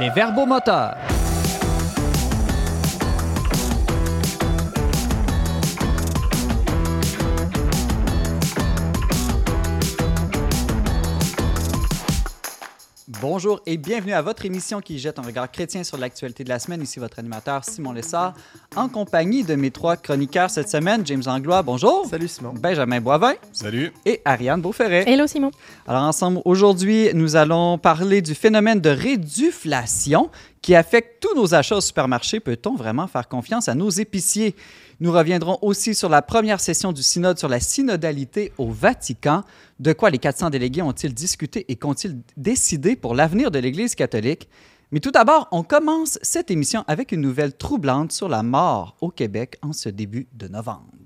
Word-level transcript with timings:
Les 0.00 0.08
verbomoteurs. 0.08 1.09
Bonjour 13.20 13.60
et 13.66 13.76
bienvenue 13.76 14.14
à 14.14 14.22
votre 14.22 14.46
émission 14.46 14.80
qui 14.80 14.98
jette 14.98 15.18
un 15.18 15.22
regard 15.22 15.50
chrétien 15.50 15.84
sur 15.84 15.98
l'actualité 15.98 16.42
de 16.42 16.48
la 16.48 16.58
semaine. 16.58 16.80
Ici 16.80 16.98
votre 16.98 17.18
animateur 17.18 17.64
Simon 17.64 17.92
Lessard, 17.92 18.32
en 18.76 18.88
compagnie 18.88 19.44
de 19.44 19.54
mes 19.56 19.70
trois 19.70 19.98
chroniqueurs 19.98 20.48
cette 20.48 20.70
semaine, 20.70 21.06
James 21.06 21.22
Anglois, 21.26 21.62
bonjour. 21.62 22.06
Salut 22.08 22.28
Simon. 22.28 22.54
Benjamin 22.54 23.00
Boivin. 23.02 23.34
Salut. 23.52 23.92
Et 24.06 24.22
Ariane 24.24 24.62
Beauferret. 24.62 25.04
Hello 25.06 25.26
Simon. 25.26 25.50
Alors 25.86 26.04
ensemble, 26.04 26.40
aujourd'hui, 26.46 27.10
nous 27.12 27.36
allons 27.36 27.76
parler 27.76 28.22
du 28.22 28.34
phénomène 28.34 28.80
de 28.80 28.88
réduflation 28.88 30.30
qui 30.62 30.74
affecte 30.74 31.20
tous 31.20 31.34
nos 31.34 31.54
achats 31.54 31.76
au 31.76 31.80
supermarché. 31.82 32.40
Peut-on 32.40 32.74
vraiment 32.74 33.06
faire 33.06 33.28
confiance 33.28 33.68
à 33.68 33.74
nos 33.74 33.90
épiciers? 33.90 34.54
Nous 35.00 35.12
reviendrons 35.12 35.58
aussi 35.62 35.94
sur 35.94 36.10
la 36.10 36.20
première 36.20 36.60
session 36.60 36.92
du 36.92 37.02
synode 37.02 37.38
sur 37.38 37.48
la 37.48 37.58
synodalité 37.58 38.52
au 38.58 38.70
Vatican. 38.70 39.44
De 39.78 39.94
quoi 39.94 40.10
les 40.10 40.18
400 40.18 40.50
délégués 40.50 40.82
ont-ils 40.82 41.14
discuté 41.14 41.64
et 41.68 41.76
qu'ont-ils 41.76 42.20
décidé 42.36 42.96
pour 42.96 43.14
l'avenir 43.14 43.50
de 43.50 43.58
l'Église 43.58 43.94
catholique? 43.94 44.46
Mais 44.92 45.00
tout 45.00 45.10
d'abord, 45.10 45.48
on 45.52 45.62
commence 45.62 46.18
cette 46.20 46.50
émission 46.50 46.84
avec 46.86 47.12
une 47.12 47.22
nouvelle 47.22 47.56
troublante 47.56 48.12
sur 48.12 48.28
la 48.28 48.42
mort 48.42 48.96
au 49.00 49.08
Québec 49.08 49.56
en 49.62 49.72
ce 49.72 49.88
début 49.88 50.28
de 50.34 50.48
novembre. 50.48 50.99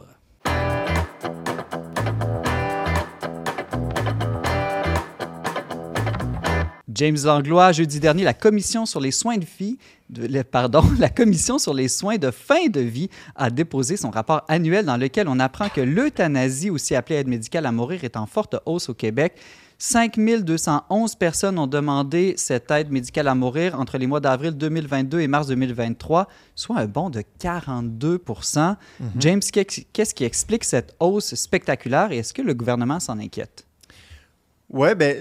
James 6.94 7.16
Langlois, 7.24 7.72
jeudi 7.72 7.98
dernier, 7.98 8.22
la 8.22 8.34
commission 8.34 8.86
sur 8.86 9.00
les 9.00 9.10
soins 9.10 9.36
de 9.36 9.46
vie, 9.58 9.78
de, 10.10 10.42
pardon, 10.42 10.84
la 10.98 11.08
commission 11.08 11.58
sur 11.58 11.74
les 11.74 11.88
soins 11.88 12.18
de 12.18 12.30
fin 12.30 12.68
de 12.68 12.80
vie 12.80 13.10
a 13.34 13.50
déposé 13.50 13.96
son 13.96 14.10
rapport 14.10 14.44
annuel 14.48 14.86
dans 14.86 14.96
lequel 14.96 15.28
on 15.28 15.40
apprend 15.40 15.68
que 15.68 15.80
l'euthanasie, 15.80 16.70
aussi 16.70 16.94
appelée 16.94 17.16
aide 17.16 17.28
médicale 17.28 17.66
à 17.66 17.72
mourir, 17.72 18.04
est 18.04 18.16
en 18.16 18.26
forte 18.26 18.56
hausse 18.64 18.88
au 18.88 18.94
Québec. 18.94 19.34
5211 19.78 21.16
personnes 21.16 21.58
ont 21.58 21.66
demandé 21.66 22.34
cette 22.36 22.70
aide 22.70 22.92
médicale 22.92 23.26
à 23.26 23.34
mourir 23.34 23.78
entre 23.78 23.98
les 23.98 24.06
mois 24.06 24.20
d'avril 24.20 24.52
2022 24.52 25.20
et 25.20 25.26
mars 25.26 25.48
2023, 25.48 26.28
soit 26.54 26.78
un 26.78 26.86
bond 26.86 27.10
de 27.10 27.22
42 27.40 28.18
mm-hmm. 28.18 29.02
James, 29.18 29.40
qu'est-ce 29.40 30.14
qui 30.14 30.24
explique 30.24 30.62
cette 30.62 30.94
hausse 31.00 31.34
spectaculaire 31.34 32.12
et 32.12 32.18
est-ce 32.18 32.32
que 32.32 32.42
le 32.42 32.54
gouvernement 32.54 33.00
s'en 33.00 33.18
inquiète? 33.18 33.66
Oui, 34.70 34.94
bien, 34.94 35.16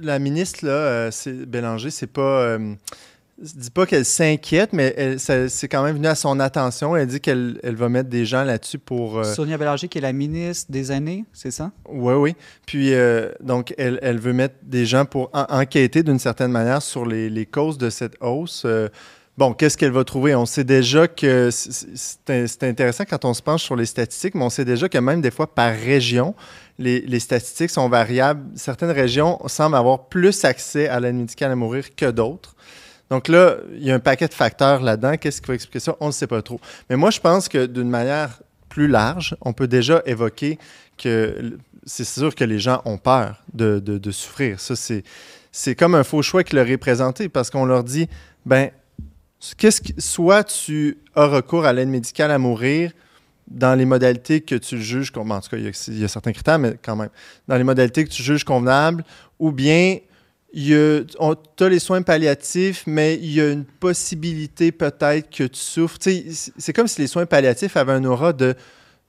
la 0.00 0.18
ministre, 0.18 0.64
là, 0.64 0.72
euh, 0.72 1.10
Bélanger, 1.46 1.90
c'est 1.90 2.06
pas. 2.06 2.42
Euh, 2.42 2.74
dis 3.38 3.70
pas 3.70 3.84
qu'elle 3.84 4.04
s'inquiète, 4.04 4.72
mais 4.72 5.16
c'est 5.18 5.68
quand 5.68 5.82
même 5.82 5.96
venu 5.96 6.06
à 6.06 6.14
son 6.14 6.38
attention. 6.38 6.96
Elle 6.96 7.08
dit 7.08 7.20
qu'elle 7.20 7.58
elle 7.64 7.74
va 7.74 7.88
mettre 7.88 8.08
des 8.08 8.24
gens 8.24 8.44
là-dessus 8.44 8.78
pour. 8.78 9.18
Euh, 9.18 9.24
Sonia 9.24 9.58
Bélanger, 9.58 9.88
qui 9.88 9.98
est 9.98 10.02
la 10.02 10.12
ministre 10.12 10.70
des 10.70 10.90
années, 10.90 11.24
c'est 11.32 11.50
ça? 11.50 11.72
Oui, 11.88 12.14
oui. 12.14 12.36
Puis, 12.66 12.92
donc, 13.40 13.74
elle, 13.76 13.98
elle, 14.02 14.18
veut 14.18 14.32
mettre 14.32 14.54
des 14.62 14.86
gens 14.86 15.04
pour 15.04 15.30
enquêter 15.32 16.02
d'une 16.02 16.20
certaine 16.20 16.52
manière 16.52 16.82
sur 16.82 17.06
les, 17.06 17.28
les, 17.28 17.46
causes 17.46 17.78
de 17.78 17.90
cette 17.90 18.16
hausse. 18.20 18.66
Bon, 19.36 19.52
qu'est-ce 19.52 19.76
qu'elle 19.76 19.90
va 19.90 20.04
trouver? 20.04 20.36
On 20.36 20.46
sait 20.46 20.62
déjà 20.62 21.08
que 21.08 21.50
c'est 21.50 22.62
intéressant 22.62 23.04
quand 23.04 23.24
on 23.24 23.34
se 23.34 23.42
penche 23.42 23.64
sur 23.64 23.74
les 23.74 23.86
statistiques, 23.86 24.36
mais 24.36 24.44
on 24.44 24.50
sait 24.50 24.64
déjà 24.64 24.88
que 24.88 24.98
même 24.98 25.20
des 25.20 25.32
fois 25.32 25.52
par 25.52 25.74
région, 25.74 26.36
les, 26.78 27.20
statistiques 27.20 27.70
sont 27.70 27.88
variables. 27.88 28.44
Certaines 28.56 28.90
régions 28.90 29.40
semblent 29.46 29.76
avoir 29.76 30.08
plus 30.08 30.44
accès 30.44 30.88
à 30.88 31.00
l'aide 31.00 31.14
médicale 31.14 31.52
à 31.52 31.56
mourir 31.56 31.94
que 31.94 32.10
d'autres. 32.10 32.54
Donc 33.10 33.28
là, 33.28 33.56
il 33.74 33.84
y 33.84 33.90
a 33.90 33.94
un 33.94 34.00
paquet 34.00 34.28
de 34.28 34.34
facteurs 34.34 34.82
là-dedans. 34.82 35.16
Qu'est-ce 35.16 35.40
qui 35.40 35.48
va 35.48 35.54
expliquer 35.54 35.80
ça? 35.80 35.96
On 36.00 36.08
ne 36.08 36.12
sait 36.12 36.26
pas 36.26 36.42
trop. 36.42 36.60
Mais 36.90 36.96
moi, 36.96 37.10
je 37.10 37.20
pense 37.20 37.48
que 37.48 37.66
d'une 37.66 37.90
manière 37.90 38.40
plus 38.68 38.88
large, 38.88 39.36
on 39.42 39.52
peut 39.52 39.68
déjà 39.68 40.02
évoquer 40.04 40.58
que 40.98 41.56
c'est 41.86 42.04
sûr 42.04 42.34
que 42.34 42.44
les 42.44 42.58
gens 42.58 42.82
ont 42.84 42.98
peur 42.98 43.42
de, 43.52 44.10
souffrir. 44.10 44.58
Ça, 44.58 44.74
c'est 45.52 45.74
comme 45.76 45.94
un 45.94 46.02
faux 46.04 46.22
choix 46.22 46.42
qui 46.42 46.56
leur 46.56 46.68
est 46.68 46.78
présenté 46.78 47.28
parce 47.28 47.50
qu'on 47.50 47.66
leur 47.66 47.84
dit, 47.84 48.08
ben 48.46 48.70
qu'est-ce 49.58 49.80
que, 49.80 49.92
soit 49.98 50.44
tu 50.44 50.98
as 51.14 51.26
recours 51.26 51.66
à 51.66 51.72
l'aide 51.72 51.88
médicale 51.88 52.30
à 52.30 52.38
mourir 52.38 52.90
dans 53.48 53.74
les 53.74 53.84
modalités 53.84 54.40
que 54.40 54.54
tu 54.54 54.80
juges, 54.80 55.12
en 55.14 55.40
tout 55.40 55.50
cas, 55.50 55.56
il 55.56 55.98
y, 55.98 56.04
a, 56.04 56.08
certains 56.08 56.32
critères, 56.32 56.58
mais 56.58 56.76
quand 56.82 56.96
même, 56.96 57.10
dans 57.46 57.56
les 57.56 57.64
modalités 57.64 58.04
que 58.04 58.10
tu 58.10 58.22
juges 58.22 58.44
convenables, 58.44 59.04
ou 59.38 59.52
bien 59.52 59.98
tu 60.54 60.74
as 60.74 61.68
les 61.68 61.78
soins 61.78 62.02
palliatifs, 62.02 62.84
mais 62.86 63.16
il 63.16 63.32
y 63.32 63.40
a 63.40 63.50
une 63.50 63.64
possibilité 63.64 64.72
peut-être 64.72 65.28
que 65.30 65.44
tu 65.44 65.60
souffres. 65.60 65.98
C'est 66.00 66.72
comme 66.72 66.88
si 66.88 67.00
les 67.00 67.06
soins 67.06 67.26
palliatifs 67.26 67.76
avaient 67.76 67.92
un 67.92 68.04
aura 68.04 68.32
de 68.32 68.54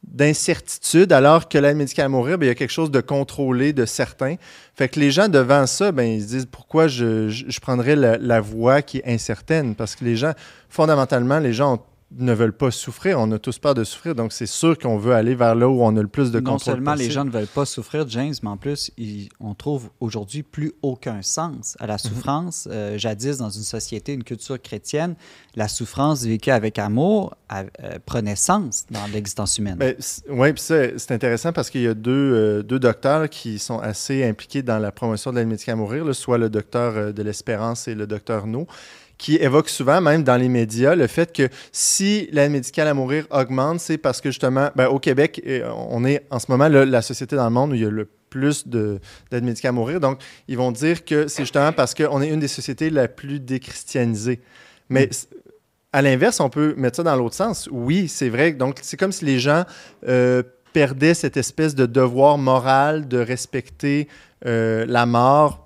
d'incertitude, 0.08 1.12
alors 1.12 1.50
que 1.50 1.58
l'aide 1.58 1.78
médicale 1.78 2.06
à 2.06 2.10
mourir, 2.10 2.38
bien, 2.38 2.48
il 2.48 2.50
y 2.50 2.52
a 2.52 2.56
quelque 2.56 2.70
chose 2.70 2.92
de 2.92 3.02
contrôlé, 3.02 3.74
de 3.74 3.86
certain. 3.86 4.36
Fait 4.76 4.88
que 4.88 5.00
les 5.00 5.10
gens 5.10 5.30
devant 5.30 5.66
ça, 5.66 5.92
ben, 5.92 6.04
ils 6.04 6.22
se 6.22 6.28
disent 6.28 6.46
pourquoi 6.46 6.88
je, 6.88 7.28
je, 7.30 7.60
prendrais 7.60 7.96
la, 7.96 8.18
la, 8.20 8.40
voie 8.40 8.84
qui 8.84 9.00
est 9.00 9.08
incertaine? 9.08 9.74
Parce 9.74 9.96
que 9.96 10.06
les 10.06 10.16
gens, 10.16 10.34
fondamentalement, 10.70 11.40
les 11.40 11.54
gens 11.54 11.74
ont 11.74 11.80
ne 12.18 12.34
veulent 12.34 12.54
pas 12.54 12.72
souffrir. 12.72 13.20
On 13.20 13.32
a 13.32 13.40
tous 13.40 13.60
peur 13.60 13.74
de 13.74 13.84
souffrir, 13.84 14.16
donc 14.16 14.34
c'est 14.34 14.46
sûr 14.46 14.78
qu'on 14.78 14.98
veut 14.98 15.14
aller 15.14 15.36
vers 15.36 15.56
là 15.56 15.68
où 15.68 15.82
on 15.84 15.96
a 15.96 16.02
le 16.02 16.08
plus 16.08 16.32
de 16.32 16.40
contrôle. 16.40 16.54
Non 16.54 16.60
seulement 16.60 16.94
les 16.96 17.10
gens 17.10 17.26
ne 17.26 17.30
veulent 17.30 17.48
pas 17.48 17.66
souffrir, 17.66 18.08
James, 18.08 18.34
mais 18.44 18.50
en 18.50 18.58
plus, 18.58 18.92
on 19.40 19.54
trouve 19.54 19.90
aujourd'hui 20.00 20.44
plus 20.44 20.74
aucun 20.82 21.22
sens 21.22 21.76
à 21.80 21.88
la 21.88 21.96
mhm. 21.96 22.00
souffrance. 22.00 22.68
Euh, 22.72 22.98
jadis, 22.98 23.38
dans 23.38 23.50
une 23.50 23.64
société, 23.64 24.14
une 24.14 24.24
culture 24.24 24.62
chrétienne, 24.62 25.16
la 25.56 25.68
souffrance 25.68 26.24
vécue 26.24 26.52
avec 26.52 26.80
amour 26.80 27.36
euh, 27.54 27.64
prenait 28.06 28.36
sens 28.36 28.86
dans 28.90 29.06
l'existence 29.12 29.58
humaine. 29.58 29.78
Ben, 29.78 29.96
oui, 30.30 30.54
puis 30.54 30.64
c'est 30.64 31.12
intéressant 31.12 31.54
parce 31.54 31.70
qu'il 31.70 31.82
y 31.82 31.88
a 31.88 31.94
deux, 31.94 32.12
euh, 32.12 32.64
deux, 32.64 32.80
docteurs 32.80 33.30
qui 33.30 33.60
sont 33.60 33.80
assez 33.80 34.24
impliqués 34.24 34.62
dans 34.62 34.80
la 34.80 34.92
promotion 34.92 35.32
de 35.32 35.38
l'aide 35.38 35.48
médicale 35.48 35.74
à 35.74 35.78
mourir, 35.78 36.16
soit 36.16 36.38
le 36.38 36.50
docteur 36.50 37.14
de 37.14 37.24
l'Espérance 37.24 37.88
et 37.88 37.96
le 37.96 38.08
docteur 38.08 38.48
No 38.48 38.68
qui 39.18 39.36
évoque 39.36 39.70
souvent, 39.70 40.02
même 40.02 40.24
dans 40.24 40.38
les 40.38 40.50
médias, 40.50 40.96
le 40.96 41.08
fait 41.08 41.34
que 41.34 41.50
si 41.72 42.28
l'aide 42.32 42.52
médicale 42.52 42.88
à 42.88 42.94
mourir 42.94 43.26
augmente, 43.32 43.80
c'est 43.80 43.98
parce 43.98 44.22
que 44.22 44.30
justement, 44.30 44.70
ben, 44.76 44.88
au 44.88 45.00
Québec, 45.00 45.42
on 45.90 46.04
est 46.06 46.26
en 46.30 46.40
ce 46.40 46.46
moment 46.50 46.68
la 46.68 47.02
société 47.02 47.36
dans 47.36 47.46
le 47.46 47.52
monde 47.52 47.72
où 47.72 47.76
il 47.76 47.82
y 47.82 47.86
a 47.86 47.90
le 47.90 48.10
plus 48.36 48.68
d'aide 48.68 49.44
médicale 49.44 49.70
à 49.70 49.72
mourir. 49.72 50.00
Donc, 50.02 50.20
ils 50.50 50.58
vont 50.58 50.72
dire 50.72 51.06
que 51.06 51.28
c'est 51.28 51.44
justement 51.44 51.72
parce 51.72 51.94
qu'on 51.94 52.22
est 52.22 52.28
une 52.28 52.42
des 52.42 52.50
sociétés 52.50 52.90
la 52.90 53.08
plus 53.08 53.40
déchristianisée. 53.40 54.42
Mais 54.90 55.06
mm. 55.06 55.38
à 55.94 56.02
l'inverse, 56.02 56.42
on 56.42 56.50
peut 56.50 56.74
mettre 56.76 56.98
ça 56.98 57.04
dans 57.04 57.16
l'autre 57.16 57.36
sens. 57.36 57.70
Oui, 57.72 58.10
c'est 58.10 58.28
vrai. 58.28 58.52
Donc, 58.52 58.80
c'est 58.82 58.98
comme 58.98 59.14
si 59.14 59.24
les 59.24 59.40
gens 59.40 59.64
euh, 60.08 60.44
perdaient 60.74 61.14
cette 61.14 61.38
espèce 61.38 61.76
de 61.76 61.86
devoir 61.86 62.38
moral 62.38 63.08
de 63.08 63.20
respecter 63.20 64.10
euh, 64.46 64.86
la 64.86 65.06
mort 65.06 65.65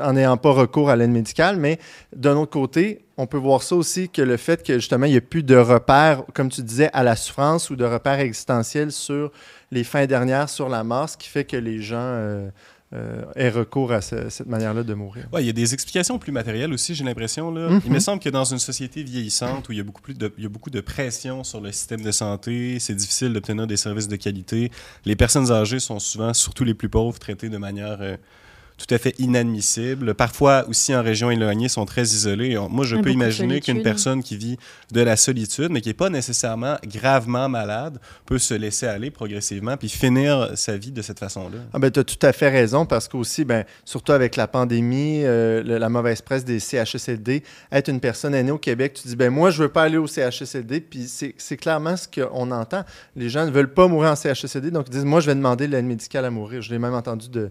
en 0.00 0.12
n'ayant 0.12 0.36
pas 0.36 0.52
recours 0.52 0.90
à 0.90 0.96
l'aide 0.96 1.10
médicale, 1.10 1.56
mais 1.56 1.78
d'un 2.14 2.36
autre 2.36 2.52
côté, 2.52 3.04
on 3.16 3.26
peut 3.26 3.38
voir 3.38 3.62
ça 3.62 3.74
aussi 3.74 4.08
que 4.08 4.22
le 4.22 4.36
fait 4.36 4.62
que 4.62 4.74
justement, 4.74 5.06
il 5.06 5.12
n'y 5.12 5.18
a 5.18 5.20
plus 5.20 5.42
de 5.42 5.56
repères, 5.56 6.22
comme 6.34 6.48
tu 6.48 6.62
disais, 6.62 6.90
à 6.92 7.02
la 7.02 7.16
souffrance 7.16 7.70
ou 7.70 7.76
de 7.76 7.84
repères 7.84 8.20
existentiels 8.20 8.92
sur 8.92 9.32
les 9.72 9.84
fins 9.84 10.06
dernières, 10.06 10.48
sur 10.48 10.68
la 10.68 10.84
mort, 10.84 11.08
ce 11.08 11.16
qui 11.16 11.28
fait 11.28 11.44
que 11.44 11.56
les 11.56 11.82
gens 11.82 11.96
euh, 11.98 12.48
euh, 12.94 13.24
aient 13.34 13.50
recours 13.50 13.92
à 13.92 14.00
cette 14.00 14.46
manière-là 14.46 14.84
de 14.84 14.94
mourir. 14.94 15.26
Oui, 15.32 15.42
il 15.42 15.46
y 15.46 15.50
a 15.50 15.52
des 15.52 15.74
explications 15.74 16.18
plus 16.18 16.32
matérielles 16.32 16.72
aussi, 16.72 16.94
j'ai 16.94 17.04
l'impression. 17.04 17.52
Mm-hmm. 17.52 17.80
Il 17.84 17.92
me 17.92 17.98
semble 17.98 18.22
que 18.22 18.30
dans 18.30 18.44
une 18.44 18.60
société 18.60 19.02
vieillissante 19.02 19.68
où 19.68 19.72
il 19.72 19.78
y 19.78 19.80
a 19.80 19.84
beaucoup, 19.84 20.00
plus 20.00 20.14
de, 20.14 20.32
il 20.38 20.44
y 20.44 20.46
a 20.46 20.50
beaucoup 20.50 20.70
de 20.70 20.80
pression 20.80 21.42
sur 21.42 21.60
le 21.60 21.72
système 21.72 22.02
de 22.02 22.12
santé, 22.12 22.78
c'est 22.78 22.94
difficile 22.94 23.32
d'obtenir 23.32 23.66
des 23.66 23.76
services 23.76 24.08
de 24.08 24.16
qualité. 24.16 24.70
Les 25.04 25.16
personnes 25.16 25.50
âgées 25.50 25.80
sont 25.80 25.98
souvent, 25.98 26.32
surtout 26.32 26.64
les 26.64 26.74
plus 26.74 26.88
pauvres, 26.88 27.18
traitées 27.18 27.48
de 27.48 27.58
manière... 27.58 27.98
Euh, 28.00 28.16
tout 28.78 28.94
à 28.94 28.98
fait 28.98 29.14
inadmissibles. 29.18 30.14
Parfois 30.14 30.64
aussi 30.68 30.94
en 30.94 31.02
région 31.02 31.30
éloignée 31.30 31.68
sont 31.68 31.84
très 31.84 32.02
isolés. 32.02 32.56
Moi, 32.70 32.84
je 32.86 32.96
peux 32.96 33.10
imaginer 33.10 33.60
qu'une 33.60 33.82
personne 33.82 34.22
qui 34.22 34.36
vit 34.36 34.56
de 34.92 35.00
la 35.00 35.16
solitude, 35.16 35.68
mais 35.70 35.80
qui 35.80 35.88
n'est 35.88 35.94
pas 35.94 36.10
nécessairement 36.10 36.76
gravement 36.84 37.48
malade, 37.48 37.98
peut 38.24 38.38
se 38.38 38.54
laisser 38.54 38.86
aller 38.86 39.10
progressivement 39.10 39.76
puis 39.76 39.88
finir 39.88 40.52
sa 40.54 40.76
vie 40.76 40.92
de 40.92 41.02
cette 41.02 41.18
façon-là. 41.18 41.58
Ah 41.72 41.78
ben, 41.78 41.90
tu 41.90 42.00
as 42.00 42.04
tout 42.04 42.18
à 42.22 42.32
fait 42.32 42.48
raison 42.48 42.86
parce 42.86 43.08
qu'aussi, 43.08 43.44
ben, 43.44 43.64
surtout 43.84 44.12
avec 44.12 44.36
la 44.36 44.46
pandémie, 44.46 45.22
euh, 45.24 45.62
la 45.78 45.88
mauvaise 45.88 46.22
presse 46.22 46.44
des 46.44 46.60
CHSLD, 46.60 47.42
être 47.72 47.88
une 47.88 48.00
personne 48.00 48.34
aînée 48.34 48.52
au 48.52 48.58
Québec, 48.58 48.98
tu 49.02 49.08
dis, 49.08 49.16
ben 49.16 49.30
moi, 49.30 49.50
je 49.50 49.62
veux 49.62 49.68
pas 49.68 49.82
aller 49.82 49.98
au 49.98 50.06
CHSLD, 50.06 50.80
puis 50.80 51.08
c'est 51.08 51.56
clairement 51.56 51.96
ce 51.96 52.06
qu'on 52.06 52.50
entend. 52.52 52.84
Les 53.16 53.28
gens 53.28 53.44
ne 53.44 53.50
veulent 53.50 53.72
pas 53.72 53.88
mourir 53.88 54.12
en 54.12 54.16
CHSLD, 54.16 54.70
donc 54.70 54.86
ils 54.88 54.92
disent, 54.92 55.04
moi, 55.04 55.20
je 55.20 55.26
vais 55.26 55.34
demander 55.34 55.66
l'aide 55.66 55.84
médicale 55.84 56.24
à 56.24 56.30
mourir. 56.30 56.62
Je 56.62 56.70
l'ai 56.70 56.78
même 56.78 56.94
entendu 56.94 57.28
de, 57.28 57.50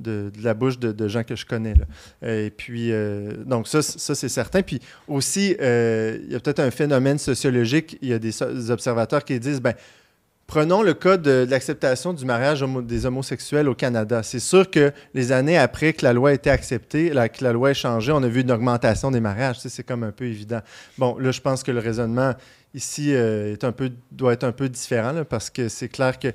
de, 0.00 0.30
la 0.42 0.54
bouche 0.54 0.78
de, 0.78 1.08
gens 1.08 1.24
que 1.24 1.36
je 1.36 1.46
connais. 1.46 1.74
Et 2.22 2.50
puis, 2.50 2.92
euh, 2.92 3.32
donc 3.44 3.68
ça, 3.68 3.82
ça 3.82 4.14
c'est 4.14 4.28
certain. 4.28 4.62
Puis 4.62 4.80
aussi, 5.06 5.56
euh, 5.60 6.18
il 6.24 6.32
y 6.32 6.34
a 6.34 6.40
peut-être 6.40 6.60
un 6.60 6.70
phénomène 6.70 7.18
sociologique. 7.18 7.98
Il 8.02 8.08
y 8.08 8.12
a 8.12 8.18
des, 8.18 8.70
observateurs 8.70 9.24
qui 9.24 9.38
disent, 9.38 9.60
ben 9.60 9.74
Prenons 10.48 10.80
le 10.80 10.94
cas 10.94 11.18
de, 11.18 11.46
l'acceptation 11.46 12.14
du 12.14 12.24
mariage 12.24 12.64
des 12.84 13.04
homosexuels 13.04 13.68
au 13.68 13.74
Canada. 13.74 14.22
C'est 14.22 14.40
sûr 14.40 14.70
que 14.70 14.94
les 15.12 15.30
années 15.30 15.58
après 15.58 15.92
que 15.92 16.02
la 16.06 16.14
loi 16.14 16.30
a 16.30 16.32
été 16.32 16.48
acceptée, 16.48 17.10
que 17.10 17.44
la 17.44 17.52
loi 17.52 17.68
a 17.68 17.74
changé, 17.74 18.12
on 18.12 18.22
a 18.22 18.28
vu 18.28 18.40
une 18.40 18.50
augmentation 18.50 19.10
des 19.10 19.20
mariages. 19.20 19.58
c'est 19.58 19.82
comme 19.82 20.04
un 20.04 20.10
peu 20.10 20.24
évident. 20.24 20.60
Bon, 20.96 21.18
là, 21.18 21.32
je 21.32 21.42
pense 21.42 21.62
que 21.62 21.70
le 21.70 21.80
raisonnement 21.80 22.32
ici 22.72 23.14
euh, 23.14 23.52
est 23.52 23.62
un 23.62 23.72
peu, 23.72 23.92
doit 24.10 24.32
être 24.32 24.44
un 24.44 24.52
peu 24.52 24.70
différent 24.70 25.22
parce 25.28 25.50
que 25.50 25.68
c'est 25.68 25.90
clair 25.90 26.18
que 26.18 26.28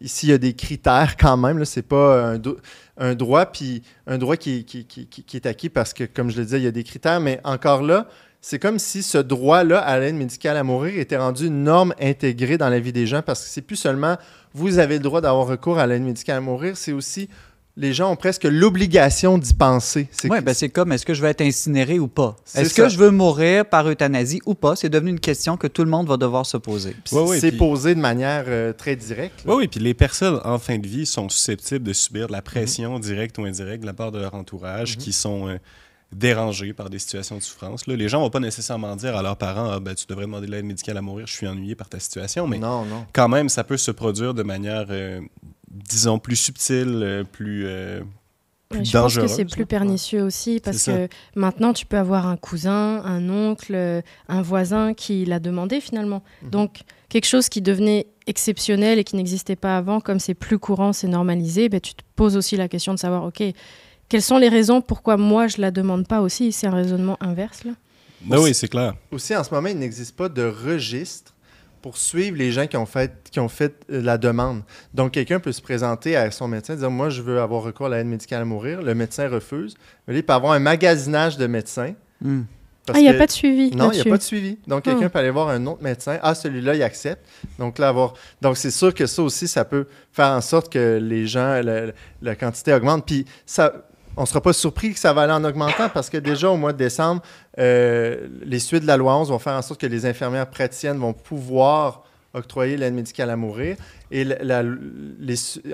ici, 0.00 0.26
il 0.26 0.30
y 0.30 0.32
a 0.32 0.38
des 0.38 0.54
critères 0.54 1.16
quand 1.16 1.36
même. 1.36 1.64
Ce 1.64 1.78
n'est 1.78 1.84
pas 1.84 2.32
un, 2.32 2.38
un 3.00 3.14
droit 3.14 3.46
qui, 3.46 3.82
qui, 4.06 4.64
qui, 4.84 5.36
est 5.36 5.46
acquis 5.46 5.70
parce 5.70 5.94
que, 5.94 6.04
comme 6.04 6.30
je 6.30 6.36
le 6.36 6.44
disais, 6.44 6.60
il 6.60 6.64
y 6.64 6.68
a 6.68 6.70
des 6.70 6.84
critères, 6.84 7.18
mais 7.18 7.40
encore 7.44 7.82
là, 7.82 8.06
c'est 8.42 8.58
comme 8.58 8.78
si 8.78 9.02
ce 9.02 9.18
droit-là 9.18 9.80
à 9.80 9.98
l'aide 9.98 10.14
médicale 10.14 10.56
à 10.56 10.62
mourir 10.62 10.98
était 10.98 11.16
rendu 11.16 11.46
une 11.46 11.64
norme 11.64 11.94
intégrée 12.00 12.56
dans 12.56 12.68
la 12.68 12.78
vie 12.78 12.92
des 12.92 13.06
gens 13.06 13.20
parce 13.20 13.42
que 13.42 13.50
c'est 13.50 13.62
plus 13.62 13.76
seulement 13.76 14.16
vous 14.54 14.78
avez 14.78 14.94
le 14.94 15.02
droit 15.02 15.20
d'avoir 15.20 15.46
recours 15.46 15.78
à 15.78 15.86
l'aide 15.86 16.02
médicale 16.02 16.38
à 16.38 16.40
mourir, 16.40 16.76
c'est 16.76 16.92
aussi 16.92 17.28
les 17.76 17.92
gens 17.92 18.10
ont 18.10 18.16
presque 18.16 18.44
l'obligation 18.44 19.38
d'y 19.38 19.54
penser. 19.54 20.08
Oui, 20.24 20.40
ben 20.40 20.54
c'est 20.54 20.68
comme 20.68 20.92
est-ce 20.92 21.06
que 21.06 21.14
je 21.14 21.22
vais 21.22 21.30
être 21.30 21.40
incinéré 21.40 21.98
ou 21.98 22.08
pas? 22.08 22.36
Est-ce 22.54 22.74
que 22.74 22.88
je 22.88 22.98
veux 22.98 23.10
mourir 23.10 23.64
par 23.64 23.88
euthanasie 23.88 24.40
ou 24.46 24.54
pas? 24.54 24.76
C'est 24.76 24.88
devenu 24.88 25.10
une 25.10 25.20
question 25.20 25.56
que 25.56 25.66
tout 25.66 25.84
le 25.84 25.90
monde 25.90 26.08
va 26.08 26.16
devoir 26.16 26.46
se 26.46 26.56
poser. 26.56 26.96
c'est 27.38 27.52
posé 27.52 27.94
de 27.94 28.00
manière 28.00 28.44
euh, 28.48 28.72
très 28.72 28.96
directe. 28.96 29.42
Oui, 29.46 29.54
oui, 29.58 29.68
puis 29.68 29.80
les 29.80 29.94
personnes 29.94 30.40
en 30.44 30.58
fin 30.58 30.78
de 30.78 30.86
vie 30.86 31.06
sont 31.06 31.28
susceptibles 31.28 31.84
de 31.84 31.92
subir 31.92 32.26
de 32.26 32.32
la 32.32 32.42
pression 32.42 32.94
mhm. 32.94 33.00
directe 33.00 33.38
ou 33.38 33.44
indirecte 33.44 33.82
de 33.82 33.86
la 33.86 33.94
part 33.94 34.12
de 34.12 34.18
leur 34.18 34.34
entourage 34.34 34.96
mhm. 34.96 35.02
qui 35.02 35.12
sont... 35.12 35.48
Euh, 35.48 35.58
dérangés 36.12 36.72
par 36.72 36.90
des 36.90 36.98
situations 36.98 37.36
de 37.36 37.42
souffrance. 37.42 37.86
Les 37.86 38.08
gens 38.08 38.20
vont 38.20 38.30
pas 38.30 38.40
nécessairement 38.40 38.96
dire 38.96 39.16
à 39.16 39.22
leurs 39.22 39.36
parents 39.36 39.70
ah, 39.70 39.80
ben, 39.80 39.94
Tu 39.94 40.06
devrais 40.06 40.24
demander 40.24 40.46
de 40.46 40.52
l'aide 40.52 40.64
médicale 40.64 40.96
à 40.96 41.02
mourir, 41.02 41.26
je 41.26 41.34
suis 41.34 41.46
ennuyé 41.46 41.74
par 41.74 41.88
ta 41.88 42.00
situation. 42.00 42.46
Mais 42.46 42.58
non, 42.58 42.84
non. 42.84 43.06
quand 43.12 43.28
même, 43.28 43.48
ça 43.48 43.64
peut 43.64 43.76
se 43.76 43.90
produire 43.90 44.34
de 44.34 44.42
manière, 44.42 44.86
euh, 44.90 45.20
disons, 45.70 46.18
plus 46.18 46.36
subtile, 46.36 47.00
euh, 47.02 47.24
plus. 47.24 47.66
Euh, 47.66 48.00
je 48.72 48.92
pense 48.92 49.16
que 49.16 49.26
c'est 49.26 49.44
plus 49.44 49.66
pernicieux 49.66 50.22
aussi 50.22 50.60
parce 50.60 50.84
que 50.84 51.08
maintenant 51.34 51.72
tu 51.72 51.86
peux 51.86 51.98
avoir 51.98 52.28
un 52.28 52.36
cousin, 52.36 53.02
un 53.04 53.28
oncle, 53.28 54.02
un 54.28 54.42
voisin 54.42 54.94
qui 54.94 55.24
l'a 55.24 55.40
demandé 55.40 55.80
finalement. 55.80 56.22
Mhm. 56.42 56.50
Donc 56.50 56.80
quelque 57.08 57.26
chose 57.26 57.48
qui 57.48 57.62
devenait 57.62 58.06
exceptionnel 58.28 59.00
et 59.00 59.02
qui 59.02 59.16
n'existait 59.16 59.56
pas 59.56 59.76
avant, 59.76 60.00
comme 60.00 60.20
c'est 60.20 60.34
plus 60.34 60.60
courant, 60.60 60.92
c'est 60.92 61.08
normalisé, 61.08 61.68
ben, 61.68 61.80
tu 61.80 61.94
te 61.94 62.02
poses 62.14 62.36
aussi 62.36 62.56
la 62.56 62.68
question 62.68 62.94
de 62.94 62.98
savoir, 63.00 63.24
ok, 63.24 63.42
quelles 64.08 64.22
sont 64.22 64.38
les 64.38 64.48
raisons 64.48 64.80
pourquoi 64.80 65.16
moi 65.16 65.48
je 65.48 65.60
la 65.60 65.72
demande 65.72 66.06
pas 66.06 66.20
aussi? 66.20 66.52
C'est 66.52 66.68
un 66.68 66.74
raisonnement 66.74 67.16
inverse 67.20 67.64
là 67.64 67.72
ben 68.22 68.38
Oui, 68.38 68.54
c'est 68.54 68.68
clair. 68.68 68.94
Aussi, 69.10 69.34
en 69.34 69.44
ce 69.44 69.52
moment, 69.52 69.68
il 69.68 69.78
n'existe 69.78 70.14
pas 70.14 70.28
de 70.28 70.42
registre 70.42 71.34
pour 71.82 71.96
suivre 71.96 72.36
les 72.36 72.52
gens 72.52 72.66
qui 72.66 72.76
ont 72.76 72.86
fait, 72.86 73.12
qui 73.30 73.40
ont 73.40 73.48
fait 73.48 73.74
euh, 73.90 74.02
la 74.02 74.18
demande. 74.18 74.62
Donc, 74.94 75.12
quelqu'un 75.12 75.40
peut 75.40 75.52
se 75.52 75.62
présenter 75.62 76.16
à 76.16 76.30
son 76.30 76.48
médecin 76.48 76.74
et 76.74 76.76
dire 76.76 76.90
Moi, 76.90 77.10
je 77.10 77.22
veux 77.22 77.40
avoir 77.40 77.62
recours 77.62 77.86
à 77.86 77.90
l'aide 77.90 78.06
médicale 78.06 78.42
à 78.42 78.44
mourir. 78.44 78.82
Le 78.82 78.94
médecin 78.94 79.28
refuse. 79.28 79.74
Mais 80.06 80.14
il 80.14 80.22
peut 80.22 80.32
avoir 80.32 80.52
un 80.52 80.58
magasinage 80.58 81.36
de 81.36 81.46
médecins. 81.46 81.94
Hmm. 82.20 82.42
ah, 82.92 82.98
il 82.98 83.02
n'y 83.02 83.08
a 83.08 83.14
pas 83.14 83.26
de 83.26 83.30
suivi. 83.30 83.70
Non, 83.74 83.90
il 83.92 83.96
n'y 83.96 84.00
a 84.00 84.04
pas 84.04 84.18
de 84.18 84.22
suivi. 84.22 84.58
Donc, 84.66 84.84
quelqu'un 84.84 85.06
hmm. 85.06 85.10
peut 85.10 85.18
aller 85.18 85.30
voir 85.30 85.48
un 85.48 85.64
autre 85.66 85.82
médecin. 85.82 86.18
Ah, 86.22 86.34
celui-là, 86.34 86.74
il 86.74 86.82
accepte. 86.82 87.26
Donc, 87.58 87.78
là, 87.78 87.88
avoir... 87.88 88.14
Donc, 88.42 88.56
c'est 88.56 88.70
sûr 88.70 88.92
que 88.94 89.06
ça 89.06 89.22
aussi, 89.22 89.48
ça 89.48 89.64
peut 89.64 89.86
faire 90.12 90.28
en 90.28 90.40
sorte 90.40 90.72
que 90.72 90.98
les 91.00 91.26
gens, 91.26 91.62
la, 91.62 91.92
la 92.20 92.36
quantité 92.36 92.74
augmente. 92.74 93.06
Puis, 93.06 93.24
ça, 93.46 93.89
on 94.20 94.24
ne 94.24 94.28
sera 94.28 94.42
pas 94.42 94.52
surpris 94.52 94.92
que 94.92 94.98
ça 94.98 95.14
va 95.14 95.22
aller 95.22 95.32
en 95.32 95.42
augmentant 95.44 95.88
parce 95.88 96.10
que 96.10 96.18
déjà 96.18 96.50
au 96.50 96.58
mois 96.58 96.74
de 96.74 96.78
décembre, 96.78 97.22
euh, 97.58 98.28
les 98.42 98.58
suites 98.58 98.82
de 98.82 98.86
la 98.86 98.98
loi 98.98 99.16
11 99.16 99.30
vont 99.30 99.38
faire 99.38 99.54
en 99.54 99.62
sorte 99.62 99.80
que 99.80 99.86
les 99.86 100.04
infirmières 100.04 100.48
praticiennes 100.50 100.98
vont 100.98 101.14
pouvoir 101.14 102.04
octroyer 102.34 102.76
l'aide 102.76 102.92
médicale 102.92 103.30
à 103.30 103.36
mourir. 103.36 103.78
Et 104.10 104.26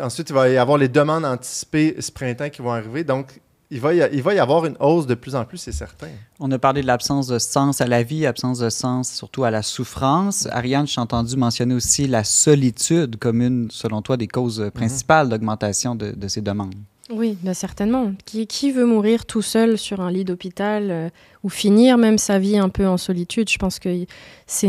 ensuite, 0.01 0.31
il 0.31 0.33
va 0.33 0.49
y 0.49 0.57
avoir 0.59 0.79
les 0.79 0.89
demandes 0.89 1.25
anticipées 1.25 1.97
ce 1.99 2.13
printemps 2.13 2.49
qui 2.49 2.63
vont 2.63 2.71
arriver. 2.71 3.03
Donc, 3.03 3.41
il 3.73 3.81
va, 3.81 3.93
y 3.93 4.09
il 4.13 4.23
va 4.23 4.33
y 4.33 4.39
avoir 4.39 4.65
une 4.65 4.77
hausse 4.79 5.09
de 5.09 5.17
plus 5.17 5.35
en 5.35 5.45
plus, 5.45 5.59
c'est 5.59 5.73
certain. 5.73 6.07
On 6.39 6.49
a 6.53 6.59
parlé 6.61 6.83
de 6.83 6.87
l'absence 6.87 7.27
de 7.27 7.41
sens 7.41 7.81
à 7.81 7.89
la 7.89 8.05
vie, 8.05 8.27
absence 8.27 8.61
de 8.61 8.71
sens 8.71 9.11
surtout 9.11 9.43
à 9.43 9.51
la 9.51 9.63
souffrance. 9.63 10.47
Ariane, 10.53 10.87
j'ai 10.87 11.01
entendu 11.01 11.37
mentionner 11.37 11.75
aussi 11.75 12.07
la 12.07 12.23
solitude 12.23 13.17
comme 13.17 13.43
une, 13.43 13.73
selon 13.73 14.03
toi, 14.03 14.17
des 14.17 14.29
causes 14.29 14.61
mm-hmm. 14.61 14.71
principales 14.71 15.29
d'augmentation 15.29 15.97
de, 15.97 16.13
de 16.13 16.29
ces 16.29 16.43
demandes. 16.43 16.77
Oui, 17.11 17.39
bah, 17.43 17.55
certainement. 17.55 18.13
Qui, 18.25 18.73
veut 18.73 18.85
mourir 18.85 19.27
tout 19.27 19.43
seul 19.43 19.79
sur 19.79 20.01
un 20.01 20.11
lit 20.11 20.25
d'hôpital 20.25 20.91
euh, 20.91 21.09
ou 21.45 21.49
finir 21.49 21.99
même 21.99 22.19
sa 22.19 22.39
vie 22.39 22.59
un 22.59 22.69
peu 22.69 22.87
en 22.87 22.97
solitude? 22.97 23.49
Je 23.49 23.59
pense 23.59 23.79
que 23.79 24.07
c'est 24.47 24.69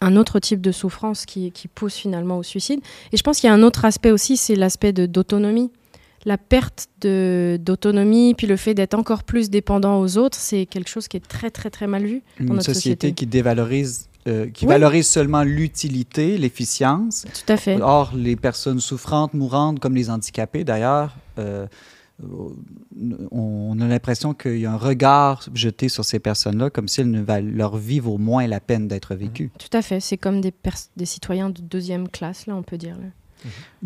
un 0.00 0.16
autre 0.16 0.38
type 0.40 0.60
de 0.60 0.72
souffrance 0.72 1.24
qui, 1.24 1.50
qui 1.52 1.68
pousse 1.68 1.94
finalement 1.94 2.38
au 2.38 2.42
suicide. 2.42 2.80
Et 3.12 3.16
je 3.16 3.22
pense 3.22 3.40
qu'il 3.40 3.48
y 3.48 3.50
a 3.50 3.54
un 3.54 3.62
autre 3.62 3.84
aspect 3.86 4.10
aussi, 4.10 4.36
c'est 4.36 4.54
l'aspect 4.54 4.92
d'autonomie. 4.92 5.70
La 6.26 6.36
perte 6.36 6.88
d'autonomie, 7.00 8.34
puis 8.34 8.46
le 8.46 8.56
fait 8.56 8.74
d'être 8.74 8.94
encore 8.94 9.24
plus 9.24 9.48
dépendant 9.48 10.00
aux 10.00 10.18
autres, 10.18 10.38
c'est 10.38 10.66
quelque 10.66 10.88
chose 10.88 11.08
qui 11.08 11.16
est 11.16 11.26
très, 11.26 11.50
très, 11.50 11.70
très 11.70 11.86
mal 11.86 12.04
vu 12.04 12.22
dans 12.38 12.46
Une 12.46 12.52
notre 12.54 12.64
société 12.64 13.12
qui 13.12 13.26
dévalorise 13.26 14.10
euh, 14.28 14.50
qui 14.50 14.66
valorise 14.66 15.08
seulement 15.08 15.42
l'utilité, 15.44 16.36
l'efficience. 16.36 17.24
Tout 17.24 17.50
à 17.50 17.56
fait. 17.56 17.80
Or, 17.80 18.12
les 18.14 18.36
personnes 18.36 18.78
souffrantes, 18.78 19.32
mourantes, 19.32 19.80
comme 19.80 19.94
les 19.94 20.10
handicapés 20.10 20.62
d'ailleurs, 20.62 21.16
euh, 21.38 21.66
on 23.30 23.80
a 23.80 23.86
l'impression 23.86 24.34
qu'il 24.34 24.58
y 24.58 24.66
a 24.66 24.72
un 24.72 24.76
regard 24.76 25.48
jeté 25.54 25.88
sur 25.88 26.04
ces 26.04 26.18
personnes-là 26.18 26.68
comme 26.68 26.86
si 26.86 27.02
leur 27.02 27.76
vie 27.78 27.98
vaut 27.98 28.18
moins 28.18 28.46
la 28.46 28.60
peine 28.60 28.88
d'être 28.88 29.14
vécue. 29.14 29.50
Tout 29.58 29.74
à 29.76 29.80
fait. 29.80 30.00
C'est 30.00 30.18
comme 30.18 30.42
des, 30.42 30.52
des, 30.96 31.06
citoyens 31.06 31.50
de 31.50 31.62
deuxième 31.62 32.08
classe, 32.08 32.46
là, 32.46 32.54
on 32.54 32.62
peut 32.62 32.76
dire. 32.76 32.96
Là. 32.98 33.06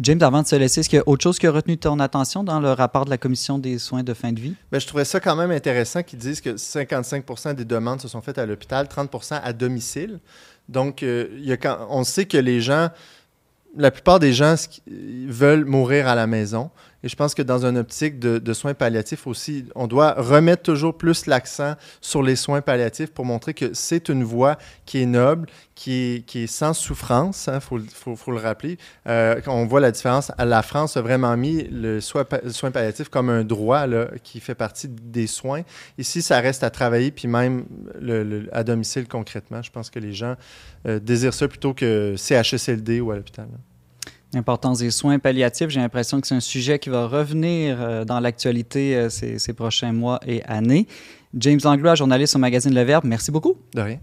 James, 0.01 0.23
avant 0.23 0.43
de 0.43 0.47
se 0.47 0.57
laisser, 0.57 0.81
est-ce 0.81 0.89
qu'il 0.89 0.99
y 0.99 1.01
a 1.01 1.09
autre 1.09 1.23
chose 1.23 1.39
qui 1.39 1.47
a 1.47 1.51
retenu 1.51 1.77
ton 1.79 2.01
attention 2.01 2.45
dans 2.45 2.61
le 2.61 2.73
rapport 2.73 3.05
de 3.05 3.11
la 3.11 3.19
Commission 3.19 3.59
des 3.59 3.79
soins 3.79 4.03
de 4.03 4.15
fin 4.15 4.33
de 4.33 4.41
vie? 4.41 4.55
Bien, 4.71 4.81
je 4.81 4.87
trouvais 4.87 5.05
ça 5.05 5.21
quand 5.21 5.37
même 5.37 5.51
intéressant 5.51 6.03
qu'ils 6.03 6.19
disent 6.19 6.41
que 6.41 6.57
55 6.57 7.55
des 7.55 7.65
demandes 7.65 8.01
se 8.01 8.09
sont 8.09 8.21
faites 8.21 8.39
à 8.39 8.47
l'hôpital, 8.47 8.89
30 8.89 9.11
à 9.31 9.53
domicile. 9.53 10.19
Donc, 10.69 11.03
euh, 11.03 11.29
on 11.91 12.05
sait 12.05 12.25
que 12.25 12.39
les 12.39 12.61
gens, 12.61 12.89
la 13.77 13.91
plupart 13.91 14.19
des 14.19 14.33
gens 14.33 14.55
veulent 14.87 15.65
mourir 15.65 16.09
à 16.09 16.15
la 16.15 16.27
maison. 16.27 16.71
Et 17.05 17.09
je 17.09 17.17
pense 17.17 17.35
que 17.35 17.43
dans 17.43 17.67
une 17.67 17.77
optique 17.77 18.19
de, 18.19 18.53
soins 18.55 18.73
palliatifs 18.73 19.27
aussi, 19.27 19.67
on 19.75 19.87
doit 19.87 20.15
remettre 20.15 20.63
toujours 20.63 20.97
plus 20.97 21.27
l'accent 21.27 21.75
sur 22.01 22.23
les 22.23 22.35
soins 22.35 22.63
palliatifs 22.63 23.11
pour 23.11 23.27
montrer 23.27 23.53
que 23.53 23.75
c'est 23.75 24.09
une 24.09 24.25
voie 24.25 24.57
qui 24.87 25.03
est 25.03 25.07
noble, 25.07 25.51
qui 25.75 26.25
est, 26.35 26.47
sans 26.47 26.73
souffrance, 26.73 27.47
il 27.47 27.57
hein, 27.57 27.61
faut, 27.61 27.77
le 28.33 28.39
rappeler. 28.39 28.79
Euh, 29.07 29.39
on 29.47 29.67
voit 29.67 29.81
la 29.81 29.91
différence. 29.91 30.33
La 30.39 30.63
France 30.63 30.97
a 30.97 31.03
vraiment 31.03 31.37
mis 31.37 31.65
le 31.65 32.01
soin, 32.01 32.25
soin 32.49 32.71
palliatif 32.71 33.11
comme 33.11 33.29
un 33.29 33.45
droit 33.45 33.85
qui 34.23 34.41
fait 34.41 34.55
partie 34.55 34.89
des 34.89 35.27
soins. 35.27 35.61
Ici, 35.99 36.23
ça 36.23 36.41
reste 36.41 36.63
à 36.63 36.71
travailler, 36.71 37.11
puis 37.11 37.29
même 37.29 37.67
le, 38.01 38.49
à 38.51 38.65
domicile 38.65 39.07
concrètement. 39.09 39.61
Je 39.61 39.71
pense 39.71 39.91
que 39.91 39.99
les 39.99 40.15
gens 40.15 40.37
euh, 40.87 40.99
désirent 41.01 41.35
ça 41.35 41.49
plutôt 41.49 41.75
que 41.75 42.15
CHSLD 42.17 43.01
ou 43.01 43.11
à 43.11 43.17
l'hôpital. 43.17 43.49
L'importance 44.35 44.81
des 44.81 44.91
soins 44.91 45.21
palliatifs, 45.21 45.69
j'ai 45.69 45.79
l'impression 45.79 46.21
que 46.21 46.27
c'est 46.27 46.35
un 46.35 46.41
sujet 46.41 46.81
qui 46.81 46.91
va 46.91 47.07
revenir 47.07 47.77
euh, 47.81 48.05
dans 48.05 48.19
l'actualité 48.19 48.97
euh, 48.97 49.09
ces, 49.09 49.39
ces, 49.39 49.53
prochains 49.53 49.93
mois 49.93 50.19
et 50.27 50.43
années. 50.45 50.89
James 51.35 51.61
Langlois, 51.63 51.95
journaliste 51.95 52.35
au 52.35 52.41
magazine 52.41 52.75
Le 52.75 52.83
Verbe, 52.83 53.05
merci 53.05 53.31
beaucoup. 53.31 53.55
De 53.75 53.81
rien. 53.81 54.01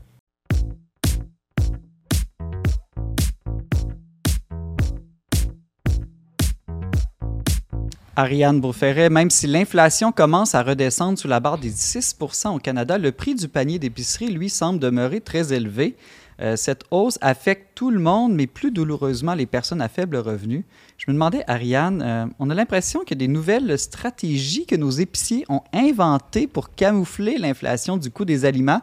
Ariane 8.15 8.61
Beauferret, 8.61 9.09
même 9.09 9.29
si 9.29 9.47
l'inflation 9.47 10.11
commence 10.11 10.55
à 10.55 10.63
redescendre 10.63 11.17
sous 11.17 11.27
la 11.27 11.39
barre 11.41 11.57
des 11.57 11.71
6% 11.71 12.55
au 12.55 12.59
Canada, 12.59 12.97
le 12.97 13.11
prix 13.11 13.35
du 13.35 13.49
panier 13.49 13.79
d'épicerie, 13.79 14.29
lui, 14.29 14.49
semble 14.49 14.79
demeurer 14.79 15.19
très 15.19 15.51
élevé. 15.53 15.95
Euh, 16.41 16.55
cette 16.55 16.83
hausse 16.91 17.17
affecte 17.21 17.69
tout 17.75 17.91
le 17.91 17.99
monde, 17.99 18.33
mais 18.33 18.47
plus 18.47 18.71
douloureusement 18.71 19.35
les 19.35 19.45
personnes 19.45 19.81
à 19.81 19.87
faible 19.87 20.17
revenu. 20.17 20.65
Je 20.97 21.05
me 21.07 21.13
demandais, 21.13 21.43
Ariane, 21.47 22.01
euh, 22.01 22.25
on 22.39 22.49
a 22.49 22.55
l'impression 22.55 23.01
qu'il 23.01 23.11
y 23.11 23.23
a 23.23 23.25
des 23.25 23.31
nouvelles 23.31 23.77
stratégies 23.77 24.65
que 24.65 24.75
nos 24.75 24.89
épiciers 24.89 25.45
ont 25.49 25.61
inventées 25.73 26.47
pour 26.47 26.73
camoufler 26.73 27.37
l'inflation 27.37 27.97
du 27.97 28.09
coût 28.09 28.25
des 28.25 28.45
aliments 28.45 28.81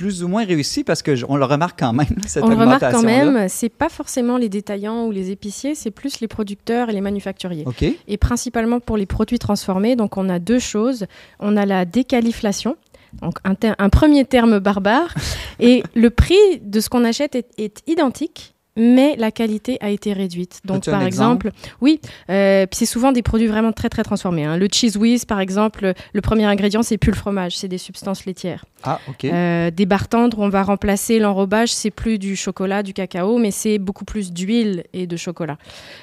plus 0.00 0.24
ou 0.24 0.28
moins 0.28 0.46
réussies 0.46 0.82
parce 0.82 1.02
qu'on 1.02 1.36
le 1.36 1.44
remarque 1.44 1.78
quand 1.78 1.92
même, 1.92 2.16
cette 2.26 2.42
On 2.42 2.48
le 2.48 2.56
remarque 2.56 2.90
quand 2.90 3.02
même, 3.02 3.50
c'est 3.50 3.68
pas 3.68 3.90
forcément 3.90 4.38
les 4.38 4.48
détaillants 4.48 5.04
ou 5.04 5.10
les 5.10 5.30
épiciers, 5.30 5.74
c'est 5.74 5.90
plus 5.90 6.20
les 6.20 6.28
producteurs 6.28 6.88
et 6.88 6.94
les 6.94 7.02
manufacturiers. 7.02 7.66
Et 8.08 8.16
principalement 8.16 8.80
pour 8.80 8.96
les 8.96 9.04
produits 9.04 9.38
transformés, 9.38 9.96
donc 9.96 10.16
on 10.16 10.30
a 10.30 10.38
deux 10.38 10.58
choses. 10.58 11.04
On 11.38 11.54
a 11.54 11.66
la 11.66 11.84
décaliflation, 11.84 12.76
donc 13.20 13.38
un, 13.44 13.88
premier 13.88 14.24
terme 14.24 14.58
barbare. 14.58 15.14
et 15.60 15.82
le 15.94 16.10
prix 16.10 16.60
de 16.62 16.80
ce 16.80 16.88
qu'on 16.88 17.04
achète 17.04 17.34
est, 17.34 17.82
identique, 17.86 18.54
mais 18.76 19.16
la 19.16 19.30
qualité 19.30 19.78
a 19.80 19.90
été 19.90 20.12
réduite. 20.12 20.60
Donc, 20.64 20.84
par 20.84 21.02
exemple? 21.02 21.48
exemple, 21.48 21.74
oui, 21.80 22.00
euh, 22.30 22.66
puis 22.66 22.78
c'est 22.78 22.86
souvent 22.86 23.12
des 23.12 23.22
produits 23.22 23.48
vraiment 23.48 23.72
très 23.72 23.88
très 23.88 24.04
transformés. 24.04 24.44
hein. 24.44 24.56
Le 24.56 24.68
cheese 24.72 24.96
whiz, 24.96 25.24
par 25.24 25.40
exemple, 25.40 25.92
le 26.12 26.20
premier 26.20 26.44
ingrédient 26.44 26.82
c'est 26.82 26.96
plus 26.96 27.10
le 27.10 27.16
fromage, 27.16 27.56
c'est 27.56 27.68
des 27.68 27.78
substances 27.78 28.24
laitières. 28.24 28.64
Ah, 28.84 29.00
OK. 29.08 29.24
Euh, 29.24 29.70
des 29.70 29.86
barres 29.86 30.08
tendres, 30.08 30.38
on 30.38 30.48
va 30.48 30.62
remplacer 30.62 31.18
l'enrobage, 31.18 31.72
c'est 31.72 31.90
plus 31.90 32.18
du 32.18 32.36
chocolat, 32.36 32.82
du 32.82 32.94
cacao, 32.94 33.38
mais 33.38 33.50
c'est 33.50 33.78
beaucoup 33.78 34.04
plus 34.04 34.32
d'huile 34.32 34.84
et 34.92 35.06
de 35.06 35.16
chocolat. 35.16 35.58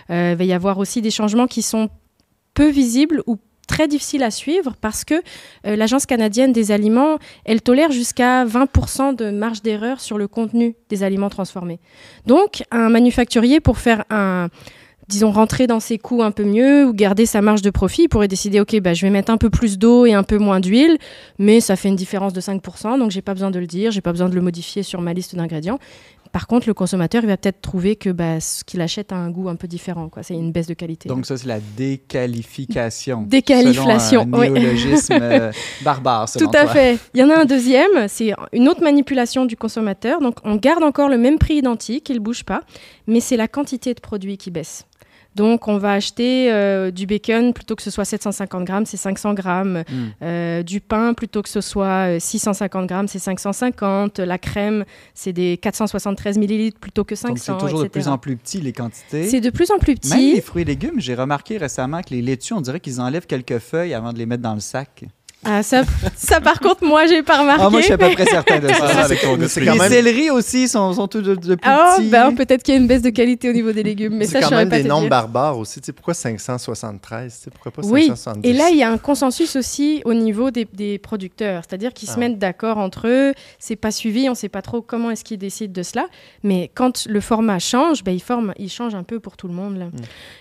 Euh, 0.10 0.32
il 0.34 0.38
va 0.38 0.44
y 0.44 0.54
avoir 0.54 0.78
aussi 0.78 1.02
des 1.02 1.12
changements 1.12 1.48
qui 1.48 1.62
sont 1.62 1.90
peu 2.54 2.70
visibles 2.70 3.24
ou 3.28 3.38
très 3.78 3.88
difficiles 3.88 4.24
à 4.24 4.32
suivre 4.32 4.74
parce 4.82 5.06
que 5.06 5.14
euh, 5.68 5.76
l'Agence 5.76 6.08
canadienne 6.08 6.52
des 6.52 6.72
aliments, 6.72 7.20
elle 7.46 7.62
tolère 7.62 7.92
jusqu'à 7.92 8.44
20% 8.44 9.16
de 9.16 9.30
marge 9.30 9.62
d'erreur 9.62 10.02
sur 10.02 10.18
le 10.18 10.28
contenu 10.28 10.76
des 10.90 11.04
aliments 11.04 11.30
transformés. 11.30 11.80
Donc, 12.26 12.64
un 12.72 12.90
manufacturier, 12.90 13.60
pour 13.60 13.78
faire 13.78 14.04
un 14.10 14.50
disons, 15.08 15.32
rentrer 15.32 15.68
dans 15.68 15.80
ses 15.80 15.98
coûts 15.98 16.22
un 16.22 16.32
peu 16.32 16.44
mieux 16.44 16.86
ou 16.86 16.94
garder 16.94 17.26
sa 17.26 17.42
marge 17.42 17.62
de 17.62 17.70
profit, 17.70 18.08
pourrait 18.08 18.28
décider, 18.28 18.60
OK, 18.60 18.78
bah, 18.82 18.94
je 18.94 19.06
vais 19.06 19.10
mettre 19.10 19.32
un 19.32 19.38
peu 19.38 19.50
plus 19.50 19.78
d'eau 19.78 20.06
et 20.06 20.14
un 20.14 20.24
peu 20.24 20.38
moins 20.38 20.60
d'huile, 20.60 20.98
mais 21.40 21.62
ça 21.62 21.76
fait 21.76 21.88
une 21.88 21.96
différence 21.96 22.34
de 22.34 22.42
5%, 22.42 23.00
donc 23.00 23.12
j'ai 23.12 23.22
pas 23.22 23.34
besoin 23.34 23.52
de 23.52 23.60
le 23.60 23.68
dire, 23.68 23.92
j'ai 23.92 24.02
pas 24.02 24.12
besoin 24.12 24.28
de 24.28 24.36
le 24.36 24.42
modifier 24.42 24.84
sur 24.84 25.02
ma 25.02 25.14
liste 25.14 25.36
d'ingrédients. 25.36 25.80
Par 26.32 26.48
contre, 26.48 26.68
le 26.68 26.74
consommateur, 26.74 27.24
il 27.24 27.28
va 27.28 27.38
peut-être 27.38 27.62
trouver 27.62 27.96
que 27.96 28.10
bah, 28.10 28.40
ce 28.40 28.64
qu'il 28.64 28.82
achète 28.82 29.12
a 29.12 29.16
un 29.16 29.30
goût 29.30 29.50
un 29.50 29.56
peu 29.56 29.68
différent. 29.68 30.10
quoi. 30.10 30.24
C'est 30.24 30.34
une 30.34 30.52
baisse 30.52 30.68
de 30.68 30.74
qualité. 30.74 31.10
Donc, 31.10 31.26
ça, 31.26 31.38
c'est 31.38 31.48
la 31.48 31.60
déqualification. 31.60 33.22
Déqualiflation, 33.28 34.24
selon 34.24 34.42
un 34.42 34.50
néologisme 34.50 35.18
euh, 35.22 35.52
barbare, 35.84 36.30
selon 36.30 36.50
Tout 36.50 36.58
à 36.58 36.64
toi. 36.64 36.74
fait. 36.74 37.00
Il 37.14 37.20
y 37.20 37.24
en 37.24 37.30
a 37.30 37.36
un 37.36 37.46
deuxième, 37.46 38.08
c'est 38.08 38.34
une 38.54 38.68
autre 38.70 38.84
manipulation 38.84 39.46
du 39.46 39.58
consommateur. 39.58 40.20
Donc, 40.22 40.38
on 40.44 40.56
garde 40.56 40.84
encore 40.84 41.10
le 41.10 41.18
même 41.18 41.38
prix 41.38 41.56
identique, 41.56 42.10
il 42.10 42.16
ne 42.16 42.22
bouge 42.22 42.44
pas, 42.44 42.62
mais 43.08 43.20
c'est 43.20 43.38
la 43.38 43.48
quantité 43.48 43.94
de 43.94 44.00
produits 44.00 44.38
qui 44.38 44.52
baisse. 44.52 44.86
Donc, 45.38 45.68
on 45.68 45.78
va 45.78 45.92
acheter 45.92 46.52
euh, 46.52 46.90
du 46.90 47.06
bacon 47.06 47.54
plutôt 47.54 47.76
que 47.76 47.84
ce 47.84 47.92
soit 47.92 48.06
750 48.06 48.64
grammes, 48.64 48.88
c'est 48.88 48.98
500 48.98 49.36
grammes. 49.36 49.84
Hmm. 49.88 50.08
Euh, 50.24 50.64
du 50.64 50.82
pain 50.82 51.14
plutôt 51.14 51.44
que 51.44 51.50
ce 51.50 51.62
soit 51.62 52.16
euh, 52.16 52.20
650 52.20 52.88
grammes, 52.88 53.08
c'est 53.08 53.20
550. 53.20 54.18
La 54.18 54.40
crème, 54.40 54.84
c'est 55.14 55.34
des 55.34 55.58
473 55.58 56.40
millilitres 56.40 56.80
plutôt 56.80 57.04
que 57.04 57.14
500. 57.14 57.28
Donc, 57.30 57.38
c'est 57.38 57.66
toujours 57.66 57.84
de 57.84 57.88
plus 57.88 58.08
en 58.08 58.18
plus 58.18 58.36
petit, 58.36 58.62
les 58.62 58.74
quantités. 58.74 59.30
C'est 59.30 59.40
de 59.40 59.52
plus 59.52 59.70
en 59.70 59.78
plus 59.78 59.92
Même 59.92 60.00
petit. 60.00 60.34
les 60.34 60.42
fruits 60.42 60.64
et 60.64 60.66
légumes, 60.66 61.00
j'ai 61.00 61.14
remarqué 61.14 61.58
récemment 61.58 62.02
que 62.02 62.16
les 62.16 62.24
laitues, 62.24 62.54
on 62.54 62.62
dirait 62.62 62.80
qu'ils 62.80 63.00
enlèvent 63.00 63.28
quelques 63.28 63.60
feuilles 63.60 63.94
avant 63.94 64.14
de 64.14 64.18
les 64.18 64.26
mettre 64.26 64.42
dans 64.42 64.56
le 64.56 64.60
sac. 64.60 65.06
Ah, 65.46 65.64
ça, 65.64 65.84
ça, 66.16 66.42
par 66.42 66.60
contre, 66.60 66.84
moi, 66.84 67.06
j'ai 67.06 67.22
pas 67.24 67.40
remarqué. 67.40 67.62
Ah, 67.66 67.70
moi, 67.70 67.80
je 67.80 67.86
suis 67.86 67.94
à 67.94 67.98
peu 67.98 68.10
près 68.10 68.26
certain 68.26 68.60
de 68.60 68.68
ça. 68.74 69.04
avec 69.04 69.22
ton 69.22 69.38
c'est 69.48 69.64
quand 69.64 69.74
les 69.74 69.80
même- 69.80 69.90
céleris 69.92 70.30
aussi 70.32 70.68
sont, 70.68 70.92
sont 70.94 71.08
tous 71.08 71.22
de, 71.22 71.36
de 71.36 71.56
plus 71.56 71.60
Ah, 71.64 71.96
petits. 71.98 72.10
ben, 72.10 72.34
peut-être 72.36 72.64
qu'il 72.64 72.74
y 72.74 72.78
a 72.78 72.80
une 72.82 72.88
baisse 72.88 73.04
de 73.04 73.12
qualité 73.12 73.50
au 73.50 73.54
niveau 73.54 73.72
des 73.72 73.84
légumes, 73.84 74.16
mais 74.18 74.26
C'est 74.26 74.34
ça, 74.34 74.40
je 74.40 74.44
quand 74.44 74.50
saurais 74.50 74.62
même 74.66 74.70
pas 74.70 74.82
des 74.82 74.90
nombres 74.90 75.08
barbares 75.10 75.58
aussi. 75.58 75.80
Tu 75.80 75.86
sais, 75.86 75.94
pourquoi 75.94 76.16
573? 76.16 77.34
Tu 77.38 77.44
sais, 77.44 77.50
pourquoi 77.52 77.72
pas 77.72 77.82
Oui, 77.86 78.08
570? 78.08 78.50
Et 78.50 78.54
là, 78.54 78.70
il 78.72 78.78
y 78.78 78.84
a 78.84 78.92
un 78.92 78.98
consensus 78.98 79.56
aussi 79.56 80.02
au 80.06 80.14
niveau 80.14 80.52
des, 80.52 80.66
des 80.74 80.98
producteurs, 80.98 81.62
c'est-à-dire 81.68 81.94
qu'ils 81.94 82.10
se 82.10 82.16
Ah. 82.16 82.20
mettent 82.20 82.40
d'accord 82.40 82.78
entre 82.80 83.08
eux. 83.08 83.34
C'est 83.60 83.76
pas 83.78 83.92
suivi, 83.92 84.28
on 84.30 84.36
sait 84.36 84.50
pas 84.50 84.62
trop 84.64 84.82
comment 84.82 85.12
est-ce 85.12 85.24
qu'ils 85.24 85.38
décident 85.38 85.72
de 85.72 85.84
cela. 85.84 86.08
Mais 86.44 86.72
quand 86.74 87.06
le 87.08 87.22
format 87.22 87.60
change, 87.60 88.04
ben, 88.04 88.12
il, 88.12 88.22
forme, 88.22 88.54
il 88.58 88.70
change 88.70 88.96
un 88.96 89.04
peu 89.04 89.20
pour 89.20 89.38
tout 89.38 89.48
le 89.48 89.54
monde. 89.54 89.78
là. 89.78 89.86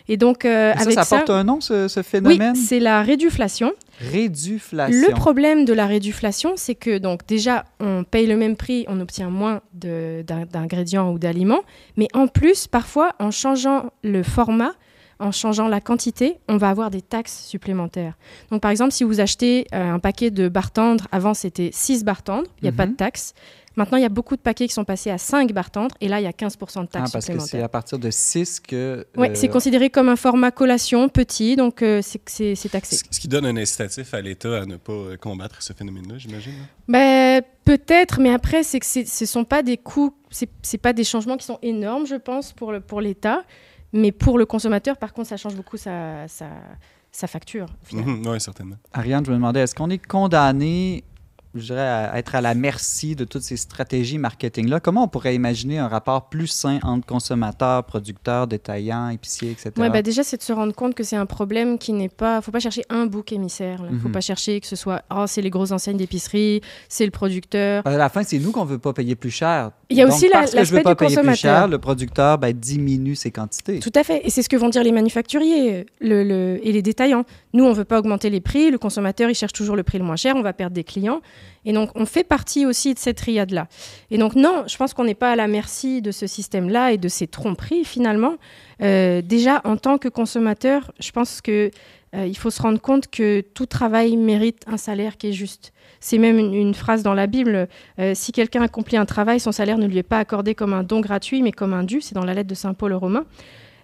Et 0.08 0.16
donc, 0.16 0.44
euh, 0.44 0.72
ça, 0.74 0.80
avec 0.80 0.94
ça 0.94 1.04
ça, 1.04 1.16
porte 1.18 1.30
un 1.30 1.44
nom, 1.44 1.60
ce, 1.60 1.86
ce 1.86 2.00
oui, 2.00 2.04
phénomène? 2.06 2.54
c'est 2.56 2.80
la 2.80 3.02
réduflation. 3.02 3.72
Réduflation. 4.00 5.08
Le 5.08 5.14
problème 5.14 5.64
de 5.64 5.72
la 5.72 5.86
réduflation, 5.86 6.54
c'est 6.56 6.74
que 6.74 6.98
donc 6.98 7.26
déjà, 7.26 7.64
on 7.80 8.04
paye 8.04 8.26
le 8.26 8.36
même 8.36 8.56
prix, 8.56 8.84
on 8.88 9.00
obtient 9.00 9.30
moins 9.30 9.60
d'ingrédients 9.72 11.12
ou 11.12 11.18
d'aliments, 11.18 11.62
mais 11.96 12.08
en 12.12 12.26
plus, 12.26 12.66
parfois, 12.66 13.14
en 13.18 13.30
changeant 13.30 13.90
le 14.02 14.22
format, 14.22 14.72
en 15.18 15.32
changeant 15.32 15.68
la 15.68 15.80
quantité, 15.80 16.38
on 16.48 16.56
va 16.56 16.68
avoir 16.70 16.90
des 16.90 17.02
taxes 17.02 17.44
supplémentaires. 17.46 18.14
Donc, 18.50 18.60
par 18.60 18.70
exemple, 18.70 18.92
si 18.92 19.02
vous 19.04 19.20
achetez 19.20 19.66
euh, 19.74 19.92
un 19.94 19.98
paquet 19.98 20.30
de 20.30 20.48
barres 20.48 20.70
tendres, 20.72 21.06
avant 21.12 21.34
c'était 21.34 21.70
6 21.72 22.04
barres 22.04 22.22
tendres, 22.22 22.48
il 22.60 22.64
n'y 22.64 22.68
a 22.68 22.72
pas 22.72 22.86
de 22.86 22.90
Mhm. 22.90 22.96
taxe. 22.96 23.32
Maintenant, 23.76 23.98
il 23.98 24.02
y 24.02 24.06
a 24.06 24.10
beaucoup 24.10 24.36
de 24.36 24.40
paquets 24.40 24.66
qui 24.66 24.72
sont 24.72 24.84
passés 24.86 25.10
à 25.10 25.18
5 25.18 25.52
barres 25.52 25.70
tendres, 25.70 25.94
et 26.00 26.08
là, 26.08 26.18
il 26.18 26.24
y 26.24 26.26
a 26.26 26.32
15% 26.32 26.80
de 26.82 26.88
Ah, 26.94 27.00
taxes 27.00 27.12
parce 27.12 27.26
que 27.26 27.38
c'est 27.40 27.60
à 27.60 27.68
partir 27.68 27.98
de 27.98 28.10
6 28.10 28.58
que... 28.58 29.06
Oui, 29.18 29.28
euh, 29.28 29.34
c'est 29.34 29.48
considéré 29.48 29.90
comme 29.90 30.08
un 30.08 30.16
format 30.16 30.50
collation 30.50 31.10
petit, 31.10 31.56
donc 31.56 31.82
euh, 31.82 32.00
c'est- 32.02 32.22
c'est 32.26 32.54
c'est 32.54 32.70
taxé. 32.70 32.96
Ce 32.96 33.02
ce 33.10 33.20
qui 33.20 33.28
donne 33.28 33.44
un 33.44 33.56
incitatif 33.58 34.14
à 34.14 34.22
l'État 34.22 34.62
à 34.62 34.64
ne 34.64 34.76
pas 34.78 34.92
euh, 34.94 35.16
combattre 35.18 35.62
ce 35.62 35.74
phénomène-là, 35.74 36.16
j'imagine. 36.16 36.54
hein? 36.58 36.66
Ben, 36.88 37.42
peut-être, 37.66 38.18
mais 38.18 38.30
après, 38.32 38.62
c'est 38.62 38.80
que 38.80 38.86
ce 38.86 39.26
sont 39.26 39.44
pas 39.44 39.62
des 39.62 39.76
coûts, 39.76 40.14
c'est 40.62 40.78
pas 40.78 40.94
des 40.94 41.04
changements 41.04 41.36
qui 41.36 41.44
sont 41.44 41.58
énormes, 41.60 42.06
je 42.06 42.14
pense, 42.16 42.54
pour 42.54 42.72
le- 42.72 42.80
pour 42.80 43.02
l'État, 43.02 43.44
mais 43.92 44.12
pour 44.12 44.38
le 44.38 44.46
consommateur, 44.46 44.96
par 44.96 45.12
contre, 45.12 45.28
ça 45.28 45.36
change 45.36 45.54
beaucoup 45.54 45.76
sa, 45.76 46.26
sa, 46.28 46.46
sa 47.12 47.26
facture. 47.26 47.66
au 47.82 47.86
final. 47.86 48.04
Mhm, 48.06 48.26
oui, 48.26 48.40
certainement. 48.40 48.76
Ariane, 48.92 49.24
je 49.24 49.30
me 49.30 49.36
demandais, 49.36 49.60
est-ce 49.60 49.74
qu'on 49.74 49.90
est 49.90 50.04
condamné, 50.04 51.04
je 51.60 51.66
dirais, 51.66 51.80
à 51.80 52.18
être 52.18 52.34
à 52.34 52.40
la 52.40 52.54
merci 52.54 53.16
de 53.16 53.24
toutes 53.24 53.42
ces 53.42 53.56
stratégies 53.56 54.18
marketing-là? 54.18 54.80
Comment 54.80 55.04
on 55.04 55.08
pourrait 55.08 55.34
imaginer 55.34 55.78
un 55.78 55.88
rapport 55.88 56.28
plus 56.28 56.46
sain 56.46 56.78
entre 56.82 57.06
consommateurs, 57.06 57.84
producteurs, 57.84 58.46
détaillants, 58.46 59.08
épiciers, 59.10 59.50
etc.? 59.52 59.70
Ouais, 59.78 59.90
bah 59.90 60.02
déjà, 60.02 60.22
c'est 60.22 60.36
de 60.36 60.42
se 60.42 60.52
rendre 60.52 60.74
compte 60.74 60.94
que 60.94 61.02
c'est 61.04 61.16
un 61.16 61.26
problème 61.26 61.78
qui 61.78 61.92
n'est 61.92 62.08
pas. 62.08 62.40
faut 62.40 62.50
pas 62.50 62.60
chercher 62.60 62.82
un 62.90 63.06
bouc 63.06 63.32
émissaire. 63.32 63.80
Il 63.90 63.98
faut 63.98 64.08
Mhm. 64.08 64.12
pas 64.14 64.20
chercher 64.20 64.60
que 64.60 64.66
ce 64.66 64.76
soit. 64.76 65.02
Oh, 65.14 65.24
c'est 65.26 65.42
les 65.42 65.50
grosses 65.50 65.72
enseignes 65.72 65.96
d'épicerie, 65.96 66.60
c'est 66.88 67.04
le 67.04 67.10
producteur. 67.10 67.86
À 67.86 67.96
la 67.96 68.08
fin, 68.08 68.22
c'est 68.22 68.38
nous 68.38 68.52
qu'on 68.52 68.64
veut 68.64 68.78
pas 68.78 68.92
payer 68.92 69.14
plus 69.16 69.30
cher. 69.30 69.70
Il 69.90 69.96
y 69.96 70.02
a 70.02 70.06
Donc, 70.06 70.14
aussi 70.14 70.28
la- 70.28 70.40
parce 70.40 70.52
que 70.54 70.64
je 70.64 70.74
veux 70.74 70.82
pas 70.82 70.94
payer 70.96 71.16
plus 71.16 71.34
cher, 71.36 71.68
le 71.68 71.78
producteur 71.78 72.38
ben, 72.38 72.52
diminue 72.52 73.14
ses 73.16 73.30
quantités. 73.30 73.78
Tout 73.80 73.92
à 73.94 74.02
fait. 74.04 74.20
Et 74.26 74.30
c'est 74.30 74.42
ce 74.42 74.48
que 74.48 74.56
vont 74.56 74.68
dire 74.68 74.82
les 74.82 74.92
manufacturiers 74.92 75.86
le, 76.00 76.22
le- 76.24 76.60
et 76.62 76.72
les 76.72 76.82
détaillants. 76.82 77.24
Nous, 77.56 77.64
on 77.64 77.70
ne 77.70 77.74
veut 77.74 77.86
pas 77.86 77.98
augmenter 77.98 78.28
les 78.28 78.42
prix. 78.42 78.70
Le 78.70 78.76
consommateur, 78.76 79.30
il 79.30 79.34
cherche 79.34 79.54
toujours 79.54 79.76
le 79.76 79.82
prix 79.82 79.96
le 79.96 80.04
moins 80.04 80.16
cher. 80.16 80.36
On 80.36 80.42
va 80.42 80.52
perdre 80.52 80.74
des 80.74 80.84
clients. 80.84 81.22
Et 81.64 81.72
donc, 81.72 81.88
on 81.94 82.04
fait 82.04 82.22
partie 82.22 82.66
aussi 82.66 82.92
de 82.92 82.98
cette 82.98 83.16
triade-là. 83.16 83.66
Et 84.10 84.18
donc, 84.18 84.34
non, 84.34 84.64
je 84.66 84.76
pense 84.76 84.92
qu'on 84.92 85.04
n'est 85.04 85.14
pas 85.14 85.32
à 85.32 85.36
la 85.36 85.48
merci 85.48 86.02
de 86.02 86.10
ce 86.10 86.26
système-là 86.26 86.92
et 86.92 86.98
de 86.98 87.08
ces 87.08 87.26
tromperies, 87.26 87.86
finalement. 87.86 88.34
Euh, 88.82 89.22
déjà, 89.22 89.62
en 89.64 89.78
tant 89.78 89.96
que 89.96 90.08
consommateur, 90.08 90.92
je 91.00 91.10
pense 91.12 91.40
que 91.40 91.70
euh, 92.14 92.26
il 92.26 92.36
faut 92.36 92.50
se 92.50 92.60
rendre 92.60 92.78
compte 92.78 93.08
que 93.08 93.40
tout 93.40 93.64
travail 93.64 94.18
mérite 94.18 94.62
un 94.66 94.76
salaire 94.76 95.16
qui 95.16 95.28
est 95.28 95.32
juste. 95.32 95.72
C'est 95.98 96.18
même 96.18 96.38
une, 96.38 96.74
phrase 96.74 97.02
dans 97.02 97.14
la 97.14 97.26
Bible. 97.26 97.68
euh, 97.98 98.12
si 98.14 98.32
quelqu'un 98.32 98.60
accomplit 98.60 98.98
un 98.98 99.06
travail, 99.06 99.40
son 99.40 99.50
salaire 99.50 99.78
ne 99.78 99.86
lui 99.86 99.96
est 99.96 100.02
pas 100.02 100.18
accordé 100.18 100.54
comme 100.54 100.74
un 100.74 100.82
don 100.82 101.00
gratuit, 101.00 101.40
mais 101.40 101.52
comme 101.52 101.72
un 101.72 101.84
dû. 101.84 102.02
C'est 102.02 102.14
dans 102.14 102.26
la 102.26 102.34
lettre 102.34 102.50
de 102.50 102.54
Saint 102.54 102.74
Paul 102.74 102.92
aux 102.92 102.98
Romains. 102.98 103.24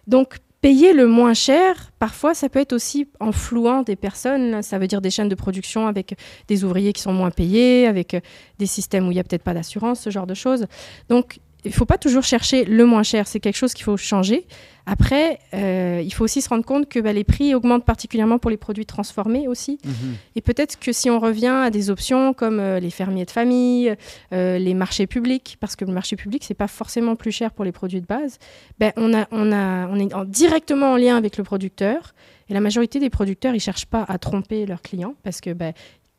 Donc, 0.06 0.40
payer 0.62 0.92
le 0.92 1.08
moins 1.08 1.34
cher, 1.34 1.90
parfois, 1.98 2.34
ça 2.34 2.48
peut 2.48 2.60
être 2.60 2.72
aussi 2.72 3.08
en 3.20 3.32
flouant 3.32 3.82
des 3.82 3.96
personnes. 3.96 4.62
Ça 4.62 4.78
veut 4.78 4.86
dire 4.86 5.02
des 5.02 5.10
chaînes 5.10 5.28
de 5.28 5.34
production 5.34 5.88
avec 5.88 6.14
des 6.48 6.64
ouvriers 6.64 6.92
qui 6.92 7.02
sont 7.02 7.12
moins 7.12 7.30
payés, 7.30 7.86
avec 7.86 8.14
euh, 8.14 8.20
des 8.58 8.66
systèmes 8.66 9.06
où 9.06 9.10
il 9.10 9.14
n'y 9.14 9.20
a 9.20 9.24
peut-être 9.24 9.42
pas 9.42 9.54
d'assurance, 9.54 10.00
ce 10.00 10.10
genre 10.10 10.26
de 10.26 10.34
choses. 10.34 10.66
Donc, 11.08 11.40
il 11.64 11.68
ne 11.68 11.74
faut 11.74 11.84
pas 11.84 11.98
toujours 11.98 12.24
chercher 12.24 12.64
le 12.64 12.84
moins 12.84 13.02
cher. 13.02 13.26
C'est 13.26 13.40
quelque 13.40 13.56
chose 13.56 13.72
qu'il 13.74 13.84
faut 13.84 13.96
changer. 13.96 14.46
Après, 14.84 15.38
euh, 15.54 16.02
il 16.04 16.12
faut 16.12 16.24
aussi 16.24 16.42
se 16.42 16.48
rendre 16.48 16.64
compte 16.64 16.88
que 16.88 16.98
bah, 16.98 17.12
les 17.12 17.22
prix 17.22 17.54
augmentent 17.54 17.84
particulièrement 17.84 18.38
pour 18.38 18.50
les 18.50 18.56
produits 18.56 18.84
transformés 18.84 19.46
aussi. 19.46 19.78
Mhm. 19.84 20.14
Et 20.34 20.40
peut-être 20.40 20.76
que 20.80 20.92
si 20.92 21.08
on 21.08 21.20
revient 21.20 21.46
à 21.66 21.70
des 21.70 21.88
options 21.88 22.34
comme 22.34 22.58
euh, 22.58 22.80
les 22.80 22.90
fermiers 22.90 23.24
de 23.24 23.30
famille, 23.30 23.94
euh, 24.32 24.58
les 24.58 24.74
marchés 24.74 25.06
publics, 25.06 25.56
parce 25.60 25.76
que 25.76 25.84
le 25.84 25.92
marché 25.92 26.16
public, 26.16 26.42
c'est 26.44 26.54
pas 26.54 26.66
forcément 26.66 27.14
plus 27.14 27.30
cher 27.30 27.52
pour 27.52 27.64
les 27.64 27.70
produits 27.72 28.00
de 28.00 28.06
base, 28.06 28.38
ben, 28.80 28.92
on, 28.96 29.14
a, 29.14 29.28
on, 29.30 29.52
a, 29.52 29.86
on 29.86 30.00
est 30.00 30.12
en- 30.14 30.24
directement 30.24 30.92
en 30.92 30.96
lien 30.96 31.16
avec 31.16 31.36
le 31.36 31.44
producteur. 31.44 32.12
Et 32.48 32.54
la 32.54 32.60
majorité 32.60 32.98
des 32.98 33.08
producteurs, 33.08 33.54
ils 33.54 33.60
cherchent 33.60 33.86
pas 33.86 34.04
à 34.08 34.18
tromper 34.18 34.66
leurs 34.66 34.82
clients 34.82 35.14
parce 35.22 35.40
que 35.40 35.50
ben, 35.52 35.72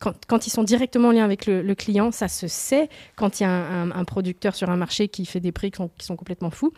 quand, 0.04 0.14
quand 0.28 0.46
ils 0.46 0.50
sont 0.50 0.64
directement 0.64 1.08
en 1.08 1.12
lien 1.14 1.24
avec 1.24 1.46
le, 1.46 1.62
le 1.62 1.76
client, 1.76 2.12
ça 2.12 2.28
se 2.28 2.48
sait 2.48 2.90
quand 3.16 3.40
il 3.40 3.44
y 3.44 3.46
a 3.46 3.50
un, 3.50 3.90
un- 3.90 3.92
un 3.96 4.04
producteur 4.04 4.54
sur 4.54 4.70
un 4.70 4.76
marché 4.76 5.08
qui 5.08 5.26
fait 5.26 5.40
des 5.40 5.54
prix 5.54 5.72
qui 5.72 5.78
sont, 5.78 5.90
qui 5.98 6.06
sont 6.06 6.18
complètement 6.18 6.50
fous. 6.50 6.74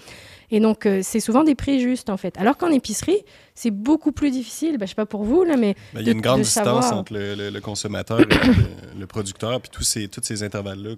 Et 0.51 0.59
donc, 0.59 0.85
euh, 0.85 0.99
c'est 1.01 1.19
souvent 1.19 1.43
des 1.43 1.55
prix 1.55 1.79
justes, 1.79 2.11
en 2.11 2.17
fait. 2.17 2.37
Alors 2.37 2.55
qu'en 2.57 2.69
épicerie, 2.69 3.23
c'est 3.55 3.71
beaucoup 3.71 4.11
plus 4.11 4.29
difficile. 4.29 4.77
Ben, 4.77 4.85
je 4.85 4.89
sais 4.91 4.95
pas 4.95 5.07
pour 5.07 5.23
vous, 5.23 5.43
là, 5.43 5.57
mais 5.57 5.73
Ben, 5.93 6.01
il 6.01 6.05
y 6.05 6.09
a 6.09 6.13
une 6.13 6.21
grande 6.21 6.39
de 6.39 6.43
distance 6.43 6.65
savoir. 6.83 6.93
entre 6.97 7.13
le, 7.13 7.33
le- 7.33 7.49
le 7.49 7.61
consommateur 7.61 8.19
et 8.19 8.25
le, 8.25 8.99
le 8.99 9.07
producteur, 9.07 9.59
puis 9.59 9.71
tous 9.71 9.83
ces, 9.83 10.07
tous 10.07 10.21
ces 10.23 10.43
intervalles-là 10.43 10.91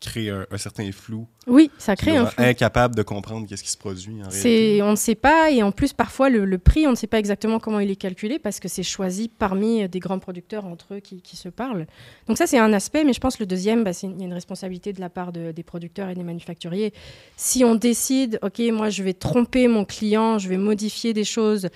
créent 0.00 0.30
un, 0.30 0.46
un 0.50 0.58
certain 0.58 0.90
flou. 0.92 1.26
oui, 1.46 1.70
ça 1.78 1.96
crée 1.96 2.16
un 2.16 2.26
flou. 2.26 2.44
incapable 2.44 2.94
de 2.94 3.02
comprendre 3.02 3.48
qu'est-ce 3.48 3.64
qui 3.64 3.70
se 3.70 3.76
produit 3.76 4.14
en 4.22 4.28
réalité. 4.28 4.76
C'est, 4.76 4.82
on 4.82 4.92
ne 4.92 4.96
sait 4.96 5.14
pas, 5.16 5.50
et 5.50 5.62
en 5.62 5.72
plus, 5.72 5.92
parfois, 5.92 6.30
le, 6.30 6.44
le 6.44 6.58
prix, 6.58 6.86
on 6.86 6.90
ne 6.90 6.96
sait 6.96 7.06
pas 7.08 7.18
exactement 7.18 7.58
comment 7.58 7.80
il 7.80 7.90
est 7.90 7.96
calculé 7.96 8.38
parce 8.38 8.60
que 8.60 8.68
c'est 8.68 8.82
choisi 8.84 9.28
parmi 9.28 9.82
euh, 9.82 9.88
des 9.88 9.98
grands 9.98 10.18
producteurs 10.20 10.66
entre 10.66 10.94
eux 10.94 11.00
qui, 11.00 11.20
qui 11.20 11.36
se 11.36 11.48
parlent. 11.48 11.86
Donc, 12.28 12.38
ça, 12.38 12.46
c'est 12.46 12.58
un 12.58 12.72
aspect, 12.72 13.02
mais 13.02 13.12
je 13.12 13.20
pense 13.20 13.36
que 13.36 13.42
le 13.42 13.46
deuxième, 13.48 13.82
bah, 13.82 13.92
c'est 13.92 14.06
une, 14.06 14.14
il 14.14 14.20
y 14.20 14.22
a 14.22 14.26
une 14.26 14.34
responsabilité 14.34 14.92
de 14.92 15.00
la 15.00 15.10
part 15.10 15.32
de- 15.32 15.50
des 15.52 15.62
producteurs 15.64 16.08
et 16.08 16.14
des 16.14 16.22
manufacturiers. 16.22 16.92
Si 17.36 17.64
on 17.64 17.74
décide, 17.74 18.38
OK, 18.42 18.60
moi, 18.72 18.90
je 18.90 19.02
vais 19.02 19.14
tromper 19.14 19.66
mon 19.68 19.84
client, 19.84 20.38
je 20.38 20.48
vais 20.48 20.58
modifier 20.58 21.12
des 21.12 21.24
choses, 21.24 21.68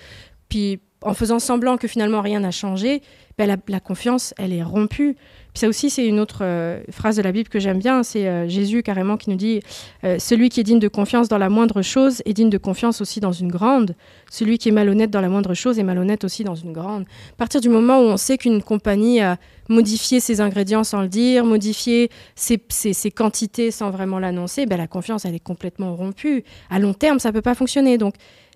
puis 0.49 0.79
en 1.01 1.13
faisant 1.13 1.39
semblant 1.39 1.75
que 1.75 1.89
finalement 1.89 2.21
rien 2.21 2.39
n'a 2.39 2.51
changé, 2.51 3.01
ben, 3.37 3.45
la, 3.47 3.57
la 3.67 3.79
confiance, 3.81 4.33
elle 4.37 4.53
est 4.53 4.63
rompue. 4.63 5.17
Ça 5.55 5.67
aussi, 5.67 5.91
c'est 5.91 6.07
une 6.07 6.19
autre 6.19 6.39
euh, 6.41 6.81
phrase 6.89 7.15
de 7.15 7.21
la 7.21 7.31
Bible 7.31 7.47
que 7.47 7.59
j'aime 7.59 7.77
bien. 7.77 8.01
C'est 8.01 8.27
euh, 8.27 8.47
Jésus 8.47 8.81
carrément 8.81 9.17
qui 9.17 9.29
nous 9.29 9.35
dit 9.35 9.61
euh, 10.03 10.17
Celui 10.17 10.49
qui 10.49 10.59
est 10.59 10.63
digne 10.63 10.79
de 10.79 10.87
confiance 10.87 11.27
dans 11.27 11.37
la 11.37 11.49
moindre 11.49 11.83
chose 11.83 12.23
est 12.25 12.33
digne 12.33 12.49
de 12.49 12.57
confiance 12.57 13.01
aussi 13.01 13.19
dans 13.19 13.31
une 13.31 13.49
grande. 13.49 13.95
Celui 14.31 14.57
qui 14.57 14.69
est 14.69 14.71
malhonnête 14.71 15.11
dans 15.11 15.21
la 15.21 15.29
moindre 15.29 15.53
chose 15.53 15.77
est 15.77 15.83
malhonnête 15.83 16.23
aussi 16.23 16.43
dans 16.43 16.55
une 16.55 16.73
grande. 16.73 17.03
À 17.03 17.35
partir 17.37 17.61
du 17.61 17.69
moment 17.69 17.99
où 17.99 18.03
on 18.03 18.17
sait 18.17 18.39
qu'une 18.39 18.63
compagnie 18.63 19.21
a 19.21 19.37
modifié 19.69 20.19
ses 20.19 20.41
ingrédients 20.41 20.83
sans 20.83 21.03
le 21.03 21.07
dire, 21.07 21.45
modifié 21.45 22.09
ses 22.35 23.11
quantités 23.11 23.69
sans 23.69 23.91
vraiment 23.91 24.17
l'annoncer, 24.17 24.65
ben 24.65 24.77
la 24.77 24.87
confiance, 24.87 25.23
elle 25.25 25.35
est 25.35 25.39
complètement 25.39 25.95
rompue. 25.95 26.43
À 26.71 26.79
long 26.79 26.93
terme, 26.93 27.19
ça 27.19 27.29
ne 27.29 27.33
peut 27.33 27.41
pas 27.43 27.55
fonctionner. 27.55 27.99
Donc, 27.99 28.15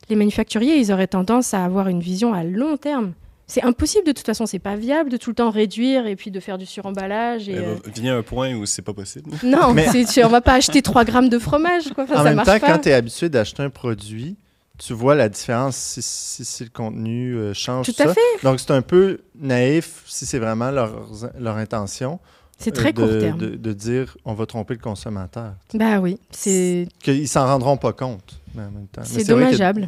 les 0.09 0.15
manufacturiers, 0.15 0.77
ils 0.77 0.91
auraient 0.91 1.07
tendance 1.07 1.53
à 1.53 1.63
avoir 1.63 1.89
une 1.89 1.99
vision 1.99 2.33
à 2.33 2.43
long 2.43 2.75
terme. 2.75 3.13
C'est 3.49 3.63
impossible 3.63 4.05
de 4.05 4.11
toute 4.11 4.25
façon, 4.25 4.45
c'est 4.45 4.59
pas 4.59 4.75
viable 4.75 5.09
de 5.09 5.15
tout 5.15 5.29
le 5.29 5.35
temps 5.35 5.49
réduire 5.49 6.05
et 6.05 6.17
puis 6.17 6.31
de 6.31 6.39
faire 6.41 6.57
du 6.57 6.65
suremballage. 6.65 7.47
Et, 7.47 7.55
Euh, 7.55 7.75
euh, 7.75 7.91
vient 7.95 8.17
un 8.17 8.21
point 8.23 8.53
où 8.53 8.65
c'est 8.65 8.81
pas 8.81 8.93
possible. 8.93 9.31
Non, 9.43 9.73
Mais- 9.73 9.87
on 10.23 10.27
va 10.27 10.41
pas 10.41 10.53
acheter 10.55 10.81
3 10.81 11.05
grammes 11.05 11.29
de 11.29 11.39
fromage, 11.39 11.93
quoi. 11.95 12.03
Enfin, 12.03 12.15
en 12.15 12.17
ça 12.17 12.23
même 12.25 12.37
temps, 12.39 12.43
pas. 12.43 12.59
quand 12.59 12.79
tu 12.79 12.89
es 12.89 12.93
habitué 12.93 13.29
d'acheter 13.29 13.63
un 13.63 13.69
produit, 13.69 14.35
tu 14.77 14.91
vois 14.93 15.15
la 15.15 15.29
différence 15.29 15.77
si, 15.77 16.01
si- 16.01 16.43
si 16.43 16.63
le 16.65 16.69
contenu 16.69 17.35
euh, 17.35 17.53
change. 17.53 17.85
Tout 17.85 18.01
à 18.03 18.13
fait, 18.13 18.19
Donc, 18.43 18.59
c'est 18.59 18.71
un 18.71 18.81
peu 18.81 19.19
naïf 19.39 20.03
si 20.07 20.25
c'est 20.25 20.39
vraiment 20.39 20.69
leur, 20.69 21.07
leur 21.39 21.55
intention. 21.55 22.19
c'est 22.59 22.71
très 22.71 22.89
euh, 22.89 22.91
court 22.91 23.07
de, 23.07 23.19
terme. 23.21 23.37
De, 23.37 23.49
de 23.55 23.73
dire 23.73 24.17
on 24.25 24.33
va 24.33 24.45
tromper 24.45 24.73
le 24.73 24.81
consommateur. 24.81 25.53
Bah 25.73 25.99
oui, 25.99 26.19
c'est 26.31 26.87
Qu'ils 27.01 27.27
s'en 27.29 27.45
rendront 27.45 27.77
pas 27.77 27.93
compte. 27.93 28.41
Mais 28.55 28.63
en 28.63 28.71
même 28.71 28.87
temps. 28.87 29.01
Mais 29.03 29.23
c'est 29.23 29.31
vrai 29.31 29.45
que- 29.45 29.45
dommageable. 29.45 29.87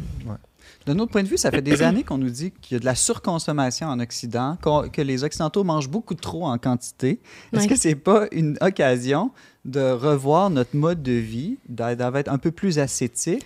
De 0.90 0.94
notre 0.94 1.12
point 1.12 1.22
de 1.22 1.28
vue, 1.28 1.36
ça 1.38 1.52
fait 1.52 1.62
des 1.62 1.82
années 1.82 2.02
qu'on 2.02 2.18
nous 2.18 2.30
dit 2.30 2.50
qu'il 2.60 2.74
y 2.74 2.76
a 2.76 2.80
de 2.80 2.84
la 2.84 2.96
surconsommation 2.96 3.86
en 3.86 4.00
Occident, 4.00 4.56
que 4.92 5.00
les 5.02 5.22
Occidentaux 5.22 5.62
mangent 5.62 5.88
beaucoup 5.88 6.14
trop 6.14 6.46
en 6.46 6.58
quantité. 6.58 7.20
Est-ce 7.52 7.62
Ouais. 7.62 7.68
que 7.68 7.76
c'est 7.76 7.94
pas 7.94 8.26
une 8.32 8.58
occasion 8.60 9.30
de 9.64 9.92
revoir 9.92 10.50
notre 10.50 10.74
mode 10.76 11.00
de 11.00 11.12
vie, 11.12 11.58
d'être 11.68 12.28
un 12.28 12.38
peu 12.38 12.50
plus 12.50 12.80
ascétique? 12.80 13.44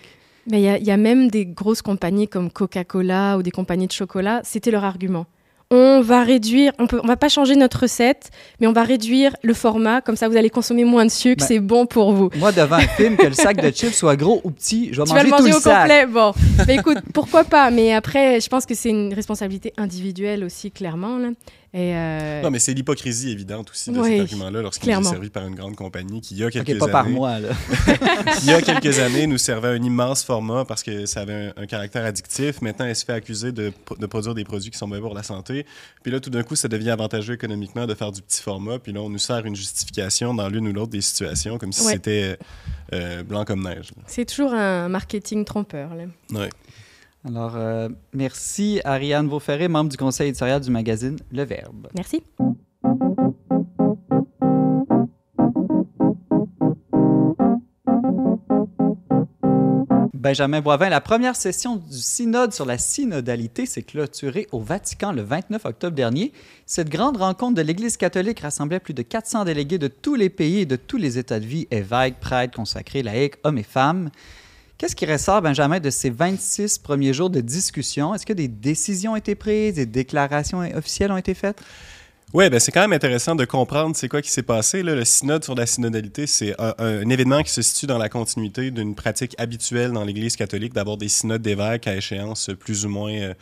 Mais 0.49 0.59
il 0.59 0.63
y, 0.63 0.69
a- 0.69 0.77
il 0.79 0.85
y 0.85 0.91
a 0.91 0.97
même 0.97 1.29
des 1.29 1.45
grosses 1.45 1.83
compagnies 1.83 2.27
comme 2.27 2.49
Coca-Cola 2.49 3.37
ou 3.37 3.43
des 3.43 3.51
compagnies 3.51 3.85
de 3.87 3.91
chocolat, 3.91 4.41
c'était 4.43 4.71
leur 4.71 4.83
argument. 4.83 5.27
On 5.71 6.01
va 6.01 6.23
réduire, 6.23 6.71
on 6.77 6.85
peut, 6.85 6.99
on 7.03 7.07
va 7.07 7.17
pas 7.17 7.27
changer 7.27 7.55
notre 7.55 7.81
recette, 7.81 8.29
mais 8.59 8.67
on 8.67 8.71
va 8.71 8.83
réduire 8.83 9.35
le 9.41 9.53
format, 9.55 9.99
comme 10.01 10.15
ça 10.15 10.27
vous 10.29 10.37
allez 10.37 10.51
consommer 10.51 10.83
moins 10.83 11.05
de 11.05 11.09
sucre, 11.11 11.39
Ben, 11.41 11.47
c'est 11.47 11.59
bon 11.59 11.87
pour 11.87 12.13
vous. 12.13 12.29
Moi, 12.37 12.51
devant 12.51 12.75
un 12.75 12.87
film, 12.87 13.17
que 13.17 13.25
le 13.25 13.33
sac 13.33 13.59
de 13.59 13.71
chips 13.71 13.93
soit 13.95 14.15
gros 14.15 14.41
ou 14.43 14.51
petit, 14.51 14.89
je 14.93 15.01
vais 15.01 15.07
Tu 15.07 15.09
vas 15.09 15.15
manger, 15.15 15.23
le 15.25 15.29
manger 15.31 15.43
tout 15.43 15.55
au 15.55 15.57
le 15.57 15.61
sac. 15.63 15.79
complet. 15.81 16.05
Bon, 16.05 16.33
mais 16.67 16.75
écoute, 16.75 16.97
pourquoi 17.13 17.43
pas? 17.45 17.71
Mais 17.71 17.93
après, 17.93 18.39
je 18.39 18.47
pense 18.47 18.65
que 18.67 18.75
c'est 18.75 18.89
une 18.89 19.13
responsabilité 19.13 19.73
individuelle 19.77 20.43
aussi, 20.43 20.69
clairement. 20.69 21.17
Là. 21.17 21.29
Et 21.77 21.93
euh, 21.93 22.41
Non, 22.41 22.51
mais 22.51 22.59
c'est 22.59 22.73
l'hypocrisie 22.73 23.31
évidente 23.31 23.69
aussi 23.69 23.91
de 23.91 23.99
Oui, 23.99 24.11
cet 24.11 24.21
argument-là 24.21 24.61
lorsqu'il 24.61 24.89
est 24.91 25.03
servi 25.03 25.29
par 25.29 25.45
une 25.45 25.55
grande 25.55 25.75
compagnie 25.75 26.21
qui, 26.21 26.35
il 26.35 26.37
y 26.39 26.43
a 26.45 26.49
quelques 26.49 26.77
pas 26.79 26.85
années, 26.85 26.91
par 26.93 27.09
mois, 27.09 27.39
là. 27.41 27.49
il 28.43 28.47
y 28.49 28.53
a 28.53 28.61
quelques 28.61 28.97
années, 28.99 29.27
nous 29.27 29.37
servait 29.37 29.67
un 29.67 29.83
immense 29.83 30.23
format 30.23 30.63
parce 30.63 30.83
que 30.83 31.05
ça 31.05 31.19
avait 31.19 31.51
un, 31.57 31.63
un 31.63 31.65
caractère 31.65 32.05
addictif. 32.05 32.61
Maintenant, 32.61 32.85
elle 32.85 32.95
se 32.95 33.03
fait 33.03 33.11
accuser 33.11 33.51
de, 33.51 33.73
pro- 33.83 33.97
de 33.97 34.05
produire 34.05 34.33
des 34.33 34.45
produits 34.45 34.71
qui 34.71 34.77
sont 34.77 34.87
mauvais 34.87 35.01
pour 35.01 35.13
la 35.13 35.23
santé. 35.23 35.65
Puis 36.01 36.13
là, 36.13 36.21
tout 36.21 36.29
d'un 36.29 36.43
coup, 36.43 36.55
ça 36.55 36.69
devient 36.69 36.91
avantageux 36.91 37.33
économiquement 37.33 37.85
de 37.85 37.93
faire 37.93 38.13
du 38.13 38.21
petit 38.21 38.41
format. 38.41 38.79
Puis 38.79 38.93
là, 38.93 39.01
on 39.01 39.09
nous 39.09 39.17
sert 39.19 39.45
une 39.45 39.57
justification 39.57 40.33
dans 40.33 40.47
l'une 40.47 40.69
ou 40.69 40.71
l'autre 40.71 40.91
des 40.91 41.01
situations, 41.01 41.57
comme 41.57 41.73
si 41.73 41.85
Ouais. 41.85 41.91
c'était 41.91 42.37
euh, 42.93 43.21
blanc 43.23 43.43
comme 43.43 43.61
neige. 43.63 43.89
c'est 44.07 44.23
toujours 44.23 44.53
un 44.53 44.87
marketing 44.87 45.43
trompeur. 45.43 45.89
Là. 45.93 46.03
Ouais. 46.39 46.49
Alors, 47.27 47.55
euh, 47.55 47.89
merci 48.13 48.81
Ariane 48.85 49.27
Beauferré, 49.27 49.67
membre 49.67 49.89
du 49.89 49.97
conseil 49.97 50.29
éditorial 50.29 50.61
du 50.61 50.69
magazine 50.69 51.17
Le 51.31 51.43
Verbe. 51.43 51.87
Merci. 51.95 52.21
Benjamin 60.13 60.61
Boivin, 60.61 60.89
la 60.89 61.01
première 61.01 61.35
session 61.35 61.77
du 61.77 61.97
synode 61.97 62.53
sur 62.53 62.65
la 62.65 62.77
synodalité 62.77 63.65
s'est 63.65 63.83
clôturée 63.83 64.47
au 64.51 64.59
Vatican 64.59 65.11
le 65.11 65.23
29 65.23 65.65
octobre 65.65 65.95
dernier. 65.95 66.31
Cette 66.67 66.89
grande 66.89 67.17
rencontre 67.17 67.55
de 67.55 67.61
l'Église 67.61 67.97
catholique 67.97 68.39
rassemblait 68.39 68.79
plus 68.79 68.93
de 68.93 69.01
400 69.01 69.45
délégués 69.45 69.77
de 69.79 69.87
tous 69.87 70.15
les 70.15 70.29
pays 70.29 70.59
et 70.59 70.65
de 70.65 70.75
tous 70.75 70.97
les 70.97 71.17
états 71.17 71.39
de 71.39 71.45
vie, 71.45 71.67
évêques, 71.71 72.19
prêtres, 72.19 72.55
consacrés, 72.55 73.01
laïcs, 73.01 73.35
hommes 73.43 73.57
et 73.57 73.63
femmes. 73.63 74.09
Qu'est-ce 74.77 74.95
qui 74.95 75.05
ressort, 75.05 75.41
Benjamin, 75.41 75.79
de 75.79 75.89
ces 75.89 76.09
26 76.09 76.79
premiers 76.79 77.13
jours 77.13 77.29
de 77.29 77.39
discussion? 77.39 78.13
Est-ce 78.13 78.25
que 78.25 78.33
des 78.33 78.49
décisions 78.49 79.13
ont 79.13 79.15
été 79.15 79.33
prises, 79.33 79.75
des 79.75 79.85
déclarations 79.85 80.59
officielles 80.59 81.11
ont 81.11 81.17
été 81.17 81.33
faites? 81.33 81.61
Oui, 82.33 82.49
ben 82.49 82.59
c'est 82.59 82.73
quand 82.73 82.81
même 82.81 82.91
intéressant 82.91 83.35
de 83.35 83.45
comprendre 83.45 83.95
c'est 83.95 84.09
quoi 84.09 84.21
qui 84.21 84.29
s'est 84.29 84.43
passé. 84.43 84.83
Le 84.83 85.05
synode 85.05 85.45
sur 85.45 85.55
la 85.55 85.65
synodalité, 85.65 86.27
c'est 86.27 86.53
un, 86.59 87.09
événement 87.09 87.41
qui 87.43 87.51
se 87.51 87.61
situe 87.61 87.87
dans 87.87 87.97
la 87.97 88.09
continuité 88.09 88.71
d'une 88.71 88.95
pratique 88.95 89.33
habituelle 89.37 89.93
dans 89.93 90.03
l'Église 90.03 90.35
catholique 90.35 90.73
d'avoir 90.73 90.97
des 90.97 91.07
synodes 91.07 91.41
d'évêques 91.41 91.87
à 91.87 91.95
échéance 91.95 92.49
plus 92.59 92.85
ou 92.85 92.89
moins 92.89 93.13
euh, 93.13 93.33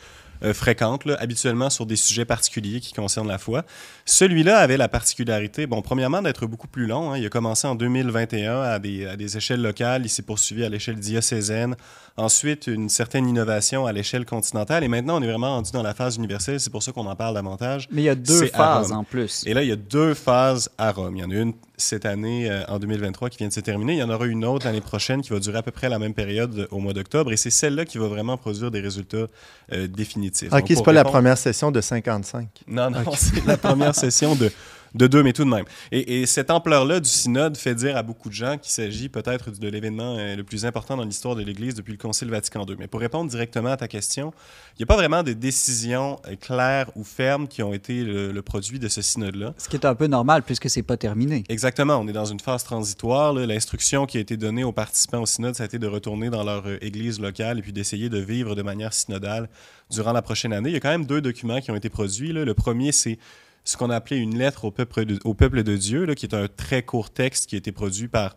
euh, 0.43 0.53
fréquente, 0.53 1.07
habituellement 1.19 1.69
sur 1.69 1.85
des 1.85 1.95
sujets 1.95 2.25
particuliers 2.25 2.81
qui 2.81 2.93
concernent 2.93 3.29
la 3.29 3.37
foi. 3.37 3.63
Celui-là 4.05 4.57
avait 4.59 4.75
la 4.77 4.89
particularité, 4.89 5.65
bon, 5.65 5.81
premièrement, 5.81 6.21
d'être 6.21 6.45
beaucoup 6.45 6.67
plus 6.67 6.87
long. 6.87 7.11
hein. 7.13 7.17
Il 7.17 7.25
a 7.25 7.29
commencé 7.29 7.67
en 7.67 7.75
2021 7.75 8.61
à 8.61 8.79
des, 8.79 9.05
à 9.05 9.15
des 9.15 9.37
échelles 9.37 9.61
locales, 9.61 10.01
il 10.05 10.09
s'est 10.09 10.21
poursuivi 10.23 10.63
à 10.65 10.69
l'échelle 10.69 10.97
diocésaine, 10.97 11.75
ensuite 12.17 12.67
une 12.67 12.89
certaine 12.89 13.27
innovation 13.27 13.85
à 13.85 13.93
l'échelle 13.93 14.25
continentale, 14.25 14.83
et 14.83 14.87
maintenant 14.89 15.19
on 15.19 15.21
est 15.23 15.27
vraiment 15.27 15.51
rendu 15.55 15.71
dans 15.71 15.83
la 15.83 15.93
phase 15.93 16.17
universelle, 16.17 16.59
c'est 16.59 16.69
pour 16.69 16.83
ça 16.83 16.91
qu'on 16.91 17.05
en 17.05 17.15
parle 17.15 17.33
davantage. 17.35 17.87
Mais 17.91 18.01
il 18.01 18.05
y 18.05 18.09
a 18.09 18.15
deux 18.15 18.47
phases 18.47 18.91
en 18.91 19.03
plus. 19.05 19.43
Et 19.45 19.53
là, 19.53 19.63
il 19.63 19.69
y 19.69 19.71
a 19.71 19.77
deux 19.77 20.13
phases 20.13 20.69
à 20.77 20.91
Rome. 20.91 21.15
Il 21.15 21.21
y 21.21 21.23
en 21.25 21.31
a 21.31 21.35
une 21.35 21.53
cette 21.75 22.05
année, 22.05 22.49
euh, 22.49 22.63
en 22.67 22.77
2023, 22.79 23.29
qui 23.29 23.39
vient 23.39 23.47
de 23.47 23.53
se 23.53 23.59
terminer. 23.59 23.93
Il 23.93 23.99
y 23.99 24.03
en 24.03 24.09
aura 24.09 24.25
une 24.27 24.45
autre 24.45 24.65
l'année 24.65 24.79
prochaine 24.79 25.21
qui 25.21 25.31
va 25.31 25.39
durer 25.39 25.57
à 25.57 25.63
peu 25.63 25.71
près 25.71 25.89
la 25.89 25.97
même 25.99 26.13
période 26.13 26.67
au 26.71 26.79
mois 26.79 26.93
d'octobre. 26.93 27.33
Et 27.33 27.37
c'est 27.37 27.49
celle-là 27.49 27.83
qui 27.85 27.97
va 27.97 28.07
vraiment 28.07 28.37
produire 28.37 28.69
des 28.71 28.79
résultats 28.79 29.25
euh, 29.73 29.87
définitifs. 29.87 30.53
Ok, 30.53 30.65
c'est 30.67 30.83
pas 30.83 30.93
la 30.93 31.03
première 31.03 31.37
session 31.37 31.71
de 31.71 31.81
55. 31.81 32.47
non, 32.67 32.89
non, 32.91 33.03
c'est 33.17 33.43
la 33.45 33.57
première 33.57 33.92
session 33.93 34.35
de, 34.35 34.51
de 34.95 35.07
deux, 35.07 35.23
mais 35.23 35.33
tout 35.33 35.43
de 35.43 35.49
même. 35.49 35.65
Et, 35.91 36.21
et 36.21 36.25
cette 36.25 36.51
ampleur-là 36.51 36.99
du 36.99 37.09
synode 37.09 37.57
fait 37.57 37.73
dire 37.75 37.97
à 37.97 38.03
beaucoup 38.03 38.29
de 38.29 38.33
gens 38.33 38.57
qu'il 38.57 38.71
s'agit 38.71 39.09
peut-être 39.09 39.51
de 39.51 39.67
l'événement 39.67 40.17
euh, 40.17 40.35
le 40.35 40.43
plus 40.43 40.65
important 40.65 40.97
dans 40.97 41.03
l'histoire 41.03 41.35
de 41.35 41.41
l'Église 41.41 41.73
depuis 41.73 41.91
le 41.91 41.97
Concile 41.97 42.29
Vatican 42.29 42.65
II. 42.67 42.75
Mais 42.77 42.87
pour 42.87 42.99
répondre 42.99 43.29
directement 43.29 43.71
à 43.71 43.77
ta 43.77 43.87
question, 43.87 44.33
il 44.73 44.81
n'y 44.81 44.83
a 44.83 44.85
pas 44.87 44.95
vraiment 44.95 45.23
de 45.23 45.33
décisions 45.33 46.19
euh, 46.27 46.35
claires 46.35 46.91
ou 46.95 47.03
fermes 47.03 47.47
qui 47.47 47.63
ont 47.63 47.73
été 47.73 48.03
le, 48.03 48.31
le 48.31 48.41
produit 48.41 48.77
de 48.77 48.87
ce 48.87 49.01
synode-là. 49.01 49.53
Ce 49.57 49.67
qui 49.67 49.75
est 49.77 49.85
un 49.85 49.95
peu 49.95 50.07
normal 50.07 50.43
puisque 50.43 50.69
c'est 50.69 50.83
pas 50.83 50.97
terminé. 50.97 51.43
Exactement, 51.49 51.97
on 51.97 52.07
est 52.07 52.13
dans 52.13 52.25
une 52.25 52.39
phase 52.39 52.63
transitoire. 52.63 53.33
L'instruction 53.33 54.05
qui 54.05 54.17
a 54.17 54.21
été 54.21 54.37
donnée 54.37 54.63
aux 54.63 54.71
participants 54.71 55.21
au 55.21 55.25
synode, 55.25 55.55
ça 55.55 55.63
a 55.63 55.65
été 55.65 55.79
de 55.79 55.87
retourner 55.87 56.29
dans 56.29 56.43
leur 56.43 56.67
euh, 56.67 56.77
église 56.81 57.19
locale 57.19 57.57
et 57.57 57.61
puis 57.63 57.73
d'essayer 57.73 58.09
de 58.09 58.19
vivre 58.19 58.53
de 58.53 58.61
manière 58.61 58.93
synodale 58.93 59.49
durant 59.89 60.11
la 60.11 60.21
prochaine 60.21 60.53
année. 60.53 60.69
Il 60.69 60.73
y 60.73 60.77
a 60.77 60.79
quand 60.79 60.89
même 60.89 61.05
deux 61.05 61.21
documents 61.21 61.61
qui 61.61 61.71
ont 61.71 61.75
été 61.75 61.89
produits. 61.89 62.31
là. 62.31 62.45
Le 62.45 62.53
premier, 62.53 62.91
c'est 62.91 63.17
ce 63.63 63.77
qu'on 63.77 63.89
a 63.89 63.95
appelé 63.95 64.17
une 64.17 64.37
lettre 64.37 64.65
au 64.65 64.71
peuple 64.71 65.05
de, 65.05 65.19
au 65.23 65.33
peuple 65.33 65.63
de 65.63 65.75
Dieu, 65.77 66.05
là, 66.05 66.15
qui 66.15 66.25
est 66.25 66.35
un 66.35 66.47
très 66.47 66.83
court 66.83 67.09
texte 67.11 67.47
qui 67.49 67.55
a 67.55 67.57
été 67.57 67.71
produit 67.71 68.07
par, 68.07 68.35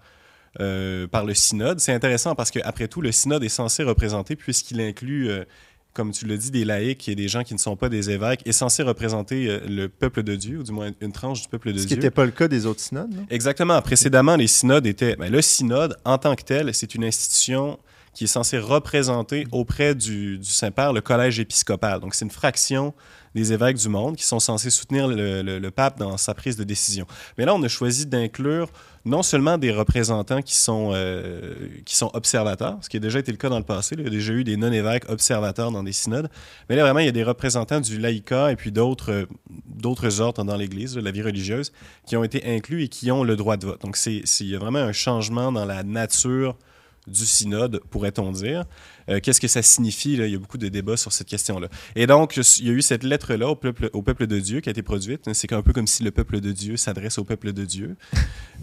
euh, 0.60 1.06
par 1.06 1.24
le 1.24 1.34
synode. 1.34 1.80
C'est 1.80 1.92
intéressant 1.92 2.34
parce 2.34 2.50
qu'après 2.50 2.88
tout, 2.88 3.00
le 3.00 3.12
synode 3.12 3.42
est 3.44 3.48
censé 3.48 3.82
représenter, 3.82 4.36
puisqu'il 4.36 4.80
inclut... 4.80 5.28
euh, 5.30 5.44
comme 5.92 6.10
tu 6.12 6.26
l'as 6.26 6.36
dit, 6.36 6.50
des 6.50 6.66
laïcs 6.66 7.08
et 7.08 7.14
des 7.14 7.26
gens 7.26 7.42
qui 7.42 7.54
ne 7.54 7.58
sont 7.58 7.74
pas 7.74 7.88
des 7.88 8.10
évêques, 8.10 8.42
est 8.46 8.52
censé 8.52 8.82
représenter 8.82 9.48
euh, 9.48 9.60
le 9.66 9.88
peuple 9.88 10.22
de 10.22 10.36
Dieu, 10.36 10.58
ou 10.58 10.62
du 10.62 10.70
moins 10.70 10.90
une 11.00 11.10
tranche 11.10 11.40
du 11.40 11.48
peuple 11.48 11.72
de 11.72 11.78
Ce 11.78 11.84
qui 11.84 11.94
Dieu. 11.94 11.96
n'était 11.96 12.10
pas 12.10 12.26
le 12.26 12.32
cas 12.32 12.48
des 12.48 12.66
autres 12.66 12.80
synodes. 12.80 13.14
non? 13.14 13.24
Exactement. 13.30 13.80
Précédemment, 13.80 14.36
les 14.36 14.46
synodes 14.46 14.86
étaient. 14.86 15.16
ben, 15.16 15.32
le 15.32 15.40
synode, 15.40 15.96
en 16.04 16.18
tant 16.18 16.34
que 16.36 16.42
tel, 16.42 16.74
c'est 16.74 16.94
une 16.94 17.04
institution 17.04 17.78
qui 18.16 18.24
est 18.24 18.28
censée 18.28 18.58
représenter 18.58 19.46
auprès 19.52 19.94
du, 19.94 20.38
du 20.38 20.48
Saint-Père 20.48 20.94
le 20.94 21.02
collège 21.02 21.38
épiscopal. 21.38 22.00
Donc, 22.00 22.14
c'est 22.14 22.24
une 22.24 22.30
fraction 22.30 22.94
des 23.34 23.52
évêques 23.52 23.76
du 23.76 23.90
monde 23.90 24.16
qui 24.16 24.24
sont 24.24 24.40
censés 24.40 24.70
soutenir 24.70 25.06
le, 25.06 25.42
le- 25.42 25.70
pape 25.70 25.98
dans 25.98 26.16
sa 26.16 26.32
prise 26.32 26.56
de 26.56 26.64
décision. 26.64 27.06
Mais 27.36 27.44
là, 27.44 27.54
on 27.54 27.62
a 27.62 27.68
choisi 27.68 28.06
d'inclure 28.06 28.70
non 29.04 29.22
seulement 29.22 29.58
des 29.58 29.70
représentants 29.70 30.40
qui 30.40 30.56
sont, 30.56 30.92
euh, 30.94 31.54
qui 31.84 31.94
sont 31.94 32.10
observateurs, 32.14 32.78
ce 32.80 32.88
qui 32.88 32.96
a 32.96 33.00
déjà 33.00 33.18
été 33.18 33.30
le 33.32 33.36
cas 33.36 33.50
dans 33.50 33.58
le 33.58 33.64
passé. 33.64 33.94
Il 33.98 34.04
y 34.04 34.06
a 34.06 34.10
déjà 34.10 34.32
eu 34.32 34.44
des 34.44 34.56
non-évêques 34.56 35.10
observateurs 35.10 35.70
dans 35.70 35.82
des 35.82 35.92
synodes. 35.92 36.30
Mais 36.70 36.76
là, 36.76 36.84
vraiment, 36.84 37.00
il 37.00 37.06
y 37.06 37.10
a 37.10 37.12
des 37.12 37.22
représentants 37.22 37.82
du 37.82 37.98
laïcat 37.98 38.50
et 38.52 38.56
puis 38.56 38.72
d'autres 38.72 40.20
ordres 40.22 40.42
dans 40.42 40.56
l'Église, 40.56 40.96
la 40.96 41.10
vie 41.10 41.22
religieuse, 41.22 41.70
qui 42.06 42.16
ont 42.16 42.24
été 42.24 42.46
inclus 42.46 42.84
et 42.84 42.88
qui 42.88 43.10
ont 43.10 43.24
le 43.24 43.36
droit 43.36 43.58
de 43.58 43.66
vote. 43.66 43.82
Donc, 43.82 43.98
c'est- 43.98 44.22
il 44.40 44.48
y 44.48 44.56
a 44.56 44.58
vraiment 44.58 44.78
un 44.78 44.92
changement 44.92 45.52
dans 45.52 45.66
la 45.66 45.82
nature 45.82 46.56
du 47.06 47.26
synode, 47.26 47.80
pourrait-on 47.90 48.32
dire. 48.32 48.64
Euh, 49.08 49.20
qu'est-ce 49.22 49.40
que 49.40 49.48
ça 49.48 49.62
signifie? 49.62 50.16
Là? 50.16 50.26
Il 50.26 50.32
y 50.32 50.34
a 50.34 50.38
beaucoup 50.38 50.58
de 50.58 50.68
débats 50.68 50.96
sur 50.96 51.12
cette 51.12 51.28
question-là. 51.28 51.68
Et 51.94 52.06
donc, 52.06 52.36
il 52.36 52.66
y 52.66 52.70
a 52.70 52.72
eu 52.72 52.82
cette 52.82 53.04
lettre-là 53.04 53.48
au 53.48 53.54
peuple, 53.54 53.90
au 53.92 54.02
peuple 54.02 54.26
de 54.26 54.38
Dieu 54.40 54.60
qui 54.60 54.68
a 54.68 54.72
été 54.72 54.82
produite. 54.82 55.32
C'est 55.32 55.52
un 55.52 55.62
peu 55.62 55.72
comme 55.72 55.86
si 55.86 56.02
le 56.02 56.10
peuple 56.10 56.40
de 56.40 56.52
Dieu 56.52 56.76
s'adresse 56.76 57.18
au 57.18 57.24
peuple 57.24 57.52
de 57.52 57.64
Dieu. 57.64 57.96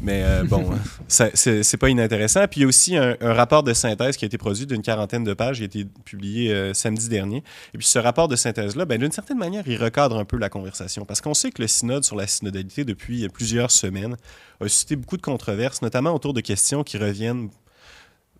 Mais 0.01 0.23
euh, 0.23 0.43
bon, 0.47 0.69
c'est 1.07 1.77
pas 1.77 1.89
inintéressant. 1.89 2.45
Puis 2.47 2.59
il 2.59 2.63
y 2.63 2.65
a 2.65 2.67
aussi 2.67 2.97
un, 2.97 3.15
rapport 3.21 3.63
de 3.63 3.73
synthèse 3.73 4.17
qui 4.17 4.25
a 4.25 4.27
été 4.27 4.37
produit 4.37 4.65
d'une 4.65 4.81
quarantaine 4.81 5.23
de 5.23 5.33
pages, 5.33 5.57
qui 5.57 5.63
a 5.63 5.65
été 5.65 5.85
publié 6.03 6.53
euh, 6.53 6.73
samedi 6.73 7.07
dernier. 7.07 7.43
Et 7.73 7.77
puis 7.77 7.87
ce 7.87 7.99
rapport 7.99 8.27
de 8.27 8.35
synthèse-là, 8.35 8.85
ben, 8.85 8.99
d'une 8.99 9.11
certaine 9.11 9.37
manière, 9.37 9.63
il 9.67 9.81
recadre 9.81 10.17
un 10.17 10.25
peu 10.25 10.37
la 10.37 10.49
conversation. 10.49 11.05
Parce 11.05 11.21
qu'on 11.21 11.33
sait 11.33 11.51
que 11.51 11.61
le 11.61 11.67
synode 11.67 12.03
sur 12.03 12.15
la 12.17 12.27
synodalité, 12.27 12.83
depuis 12.83 13.27
plusieurs 13.29 13.71
semaines, 13.71 14.17
a 14.59 14.67
suscité 14.67 14.95
beaucoup 14.95 15.17
de 15.17 15.21
controverses, 15.21 15.81
notamment 15.81 16.13
autour 16.13 16.33
de 16.33 16.41
questions 16.41 16.83
qui 16.83 16.97
reviennent 16.97 17.49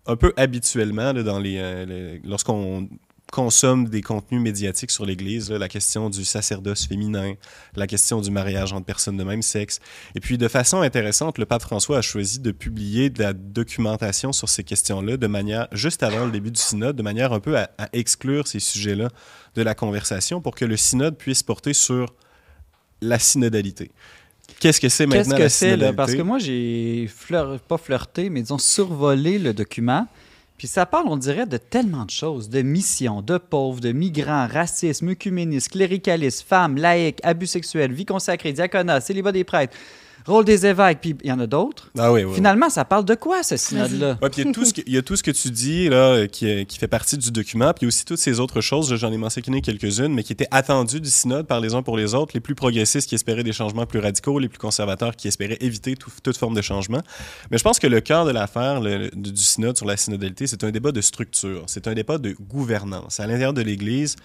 un 0.06 0.16
peu 0.16 0.32
habituellement 0.36 1.12
euh, 1.14 2.18
lorsqu'on 2.24 2.88
consomme 3.32 3.88
des 3.88 4.00
contenus 4.00 4.40
médiatiques 4.40 4.90
sur 4.90 5.04
l'Église, 5.04 5.50
la 5.50 5.68
question 5.68 6.08
du 6.08 6.24
sacerdoce 6.24 6.86
féminin, 6.86 7.34
la 7.74 7.86
question 7.86 8.20
du 8.20 8.30
mariage 8.30 8.72
entre 8.72 8.84
personnes 8.84 9.16
de 9.16 9.24
même 9.24 9.42
sexe. 9.42 9.80
Et 10.14 10.20
puis, 10.20 10.38
de 10.38 10.46
façon 10.46 10.82
intéressante, 10.82 11.38
le 11.38 11.46
pape 11.46 11.62
François 11.62 11.98
a 11.98 12.02
choisi 12.02 12.38
de 12.38 12.52
publier 12.52 13.10
de 13.10 13.22
la 13.22 13.32
documentation 13.32 14.32
sur 14.32 14.48
ces 14.48 14.62
questions-là 14.62 15.16
de 15.16 15.26
manière, 15.26 15.66
juste 15.72 16.02
avant 16.02 16.26
le 16.26 16.30
début 16.30 16.52
du 16.52 16.60
synode, 16.60 16.94
de 16.94 17.02
manière 17.02 17.32
un 17.32 17.40
peu 17.40 17.56
à 17.56 17.68
exclure 17.92 18.46
ces 18.46 18.60
sujets-là 18.60 19.08
de 19.56 19.62
la 19.62 19.74
conversation 19.74 20.40
pour 20.40 20.54
que 20.54 20.64
le 20.64 20.76
synode 20.76 21.16
puisse 21.16 21.42
porter 21.42 21.74
sur 21.74 22.14
la 23.00 23.18
synodalité. 23.18 23.90
Qu'est-ce 24.64 24.80
que 24.80 24.88
c'est 24.88 25.04
maintenant 25.04 25.36
Qu'est-ce 25.36 25.66
que 25.66 25.78
c'est, 25.78 25.92
Parce 25.92 26.14
que 26.14 26.22
moi, 26.22 26.38
j'ai 26.38 27.06
pas 27.68 27.76
flirté, 27.76 28.30
mais 28.30 28.40
disons 28.40 28.56
survolé 28.56 29.38
le 29.38 29.52
document. 29.52 30.06
Puis 30.56 30.68
ça 30.68 30.86
parle, 30.86 31.04
on 31.08 31.18
dirait, 31.18 31.44
de 31.44 31.58
tellement 31.58 32.06
de 32.06 32.10
choses, 32.10 32.48
de 32.48 32.62
missions, 32.62 33.20
de 33.20 33.36
pauvres, 33.36 33.80
de 33.80 33.92
migrants, 33.92 34.46
racisme, 34.50 35.10
œcuménisme, 35.10 35.70
cléricalisme, 35.70 36.46
femmes, 36.48 36.78
laïcs, 36.78 37.18
abus 37.22 37.48
sexuels, 37.48 37.92
vie 37.92 38.06
consacrée, 38.06 38.54
diaconat, 38.54 39.02
célibat 39.02 39.32
des 39.32 39.44
prêtres 39.44 39.76
rôle 40.26 40.44
des 40.44 40.66
évêques, 40.66 40.98
puis 41.00 41.16
il 41.22 41.28
y 41.28 41.32
en 41.32 41.40
a 41.40 41.46
d'autres. 41.46 41.90
Ah 41.98 42.12
oui, 42.12 42.24
Finalement, 42.34 42.70
ça 42.70 42.84
parle 42.84 43.04
de 43.04 43.14
quoi, 43.14 43.42
ce 43.42 43.56
synode-là? 43.56 44.18
puis 44.30 44.42
il 44.42 44.46
y, 44.46 44.48
a 44.48 44.52
tout 44.52 44.64
ce 44.64 44.72
que, 44.72 44.80
il 44.86 44.92
y 44.92 44.98
a 44.98 45.02
tout 45.02 45.16
ce 45.16 45.22
que 45.22 45.30
tu 45.30 45.50
dis 45.50 45.88
là, 45.88 46.26
qui, 46.26 46.66
qui 46.66 46.78
fait 46.78 46.88
partie 46.88 47.18
du 47.18 47.30
document, 47.30 47.72
puis 47.72 47.86
aussi 47.86 48.04
toutes 48.04 48.18
ces 48.18 48.40
autres 48.40 48.60
choses, 48.60 48.94
j'en 48.96 49.12
ai 49.12 49.16
mentionné 49.16 49.60
quelques-unes, 49.60 50.14
mais 50.14 50.22
qui 50.22 50.32
étaient 50.32 50.48
attendues 50.50 51.00
du 51.00 51.10
synode 51.10 51.46
par 51.46 51.60
les 51.60 51.74
uns 51.74 51.82
pour 51.82 51.96
les 51.96 52.14
autres, 52.14 52.32
les 52.34 52.40
plus 52.40 52.54
progressistes 52.54 53.08
qui 53.08 53.14
espéraient 53.14 53.44
des 53.44 53.52
changements 53.52 53.86
plus 53.86 53.98
radicaux, 53.98 54.38
les 54.38 54.48
plus 54.48 54.58
conservateurs 54.58 55.16
qui 55.16 55.28
espéraient 55.28 55.58
éviter 55.60 55.96
toute 55.96 56.36
forme 56.36 56.54
de 56.54 56.62
changement. 56.62 57.00
Mais 57.50 57.58
je 57.58 57.62
pense 57.62 57.78
que 57.78 57.86
le 57.86 58.00
cœur 58.00 58.24
de 58.24 58.30
l'affaire 58.30 58.80
du 58.80 59.36
synode 59.36 59.76
sur 59.76 59.86
la 59.86 59.96
synodalité, 59.96 60.46
c'est 60.46 60.64
un 60.64 60.70
débat 60.70 60.92
de 60.92 61.00
structure, 61.00 61.64
c'est 61.66 61.86
un 61.88 61.94
débat 61.94 62.18
de 62.18 62.36
gouvernance. 62.40 63.20
À 63.20 63.26
l'intérieur 63.26 63.52
de 63.52 63.62
l'Église, 63.62 64.16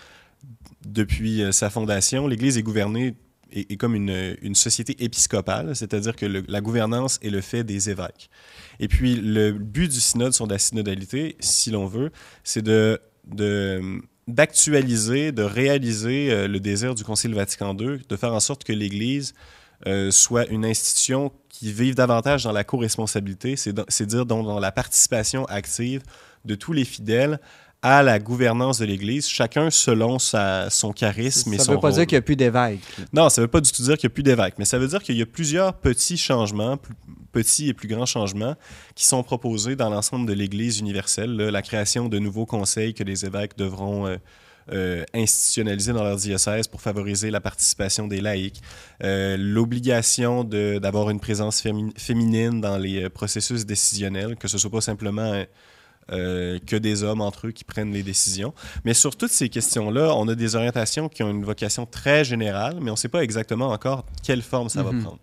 depuis 0.85 1.43
euh, 1.43 1.51
sa 1.51 1.69
fondation, 1.69 2.27
l'Église 2.27 2.57
est 2.57 2.63
gouvernée 2.63 3.15
est, 3.51 3.77
comme 3.77 3.95
une, 3.95 4.55
société 4.55 5.03
épiscopale, 5.03 5.75
c'est-à-dire 5.75 6.15
que 6.15 6.25
la 6.25 6.62
gouvernance 6.62 7.19
est 7.21 7.29
le 7.29 7.41
fait 7.41 7.63
des 7.63 7.89
évêques. 7.89 8.29
Et 8.79 8.88
puis, 8.88 9.15
le 9.15 9.51
but 9.51 9.91
du 9.91 9.99
synode 9.99 10.33
sur 10.33 10.47
la 10.47 10.57
synodalité, 10.57 11.35
si 11.39 11.71
l'on 11.71 11.85
veut, 11.85 12.12
c'est 12.43 12.62
de, 12.62 12.99
d'actualiser, 14.27 15.31
de 15.31 15.43
réaliser 15.43 16.31
euh, 16.31 16.47
le 16.47 16.59
désir 16.59 16.95
du 16.95 17.03
Concile 17.03 17.33
Vatican 17.33 17.75
II, 17.77 17.99
de 18.07 18.15
faire 18.15 18.33
en 18.33 18.39
sorte 18.39 18.63
que 18.63 18.73
l'Église 18.73 19.33
euh, 19.88 20.12
soit 20.12 20.47
une 20.47 20.65
institution 20.65 21.31
qui 21.47 21.71
vive 21.71 21.95
davantage 21.95 22.43
dans 22.43 22.51
la 22.51 22.63
co-responsabilité, 22.63 23.55
c'est 23.55 24.05
dire 24.05 24.25
dans 24.25 24.59
la 24.59 24.71
participation 24.71 25.45
active 25.45 26.03
de 26.45 26.55
tous 26.55 26.73
les 26.73 26.85
fidèles 26.85 27.39
à 27.81 28.03
la 28.03 28.19
gouvernance 28.19 28.79
de 28.79 28.85
l'Église, 28.85 29.27
chacun 29.27 29.69
selon 29.69 30.19
sa, 30.19 30.69
son 30.69 30.91
charisme 30.91 31.53
et 31.53 31.57
son 31.57 31.63
Ça 31.63 31.71
ne 31.71 31.77
veut 31.77 31.81
pas 31.81 31.91
dire 31.91 32.05
qu'il 32.05 32.17
n'y 32.17 32.19
a 32.19 32.23
plus 32.23 32.35
d'évêques. 32.35 32.81
Non, 33.13 33.29
ça 33.29 33.41
ne 33.41 33.45
veut 33.45 33.51
pas 33.51 33.61
du 33.61 33.71
tout 33.71 33.83
dire 33.83 33.97
qu'il 33.97 34.07
n'y 34.07 34.11
a 34.11 34.15
plus 34.15 34.23
d'évêques, 34.23 34.55
mais 34.57 34.65
ça 34.65 34.77
veut 34.77 34.87
dire 34.87 35.01
qu'il 35.01 35.15
y 35.15 35.21
a 35.21 35.25
plusieurs 35.25 35.73
petits 35.73 36.17
changements, 36.17 36.77
petits 37.31 37.69
et 37.69 37.73
plus 37.73 37.87
grands 37.87 38.05
changements, 38.05 38.55
qui 38.95 39.05
sont 39.05 39.23
proposés 39.23 39.77
dans 39.77 39.89
l'ensemble 39.89 40.27
de 40.27 40.33
l'Église 40.33 40.79
universelle. 40.79 41.35
la 41.35 41.61
création 41.61 42.09
de 42.09 42.19
nouveaux 42.19 42.45
conseils 42.45 42.93
que 42.93 43.03
les 43.03 43.25
évêques 43.25 43.57
devront... 43.57 44.07
Euh, 44.07 44.17
euh, 44.71 45.03
institutionnaliser 45.15 45.93
dans 45.93 46.03
leur 46.03 46.15
diocèse 46.15 46.67
pour 46.67 46.79
favoriser 46.79 47.31
la 47.31 47.41
participation 47.41 48.07
des 48.07 48.21
laïcs, 48.21 48.61
euh, 49.03 49.35
l'obligation 49.35 50.43
d'avoir 50.43 51.09
une 51.09 51.19
présence 51.19 51.63
féminine 51.97 52.61
dans 52.61 52.77
les 52.77 53.09
processus 53.09 53.65
décisionnels, 53.65 54.35
que 54.35 54.47
ce 54.47 54.57
ne 54.57 54.59
soit 54.59 54.69
pas 54.69 54.81
simplement 54.81 55.43
euh, 56.11 56.59
que 56.65 56.75
des 56.75 57.03
hommes 57.03 57.21
entre 57.21 57.47
eux 57.47 57.51
qui 57.51 57.63
prennent 57.63 57.93
les 57.93 58.03
décisions. 58.03 58.53
Mais 58.85 58.93
sur 58.93 59.15
toutes 59.15 59.31
ces 59.31 59.49
questions-là, 59.49 60.13
on 60.15 60.27
a 60.27 60.35
des 60.35 60.55
orientations 60.55 61.09
qui 61.09 61.23
ont 61.23 61.29
une 61.29 61.43
vocation 61.43 61.85
très 61.85 62.23
générale, 62.23 62.77
mais 62.81 62.89
on 62.89 62.93
ne 62.93 62.97
sait 62.99 63.09
pas 63.09 63.23
exactement 63.23 63.69
encore 63.69 64.05
quelle 64.23 64.41
forme 64.41 64.69
ça 64.69 64.83
va 64.83 64.91
mhm. 64.91 65.03
prendre. 65.03 65.19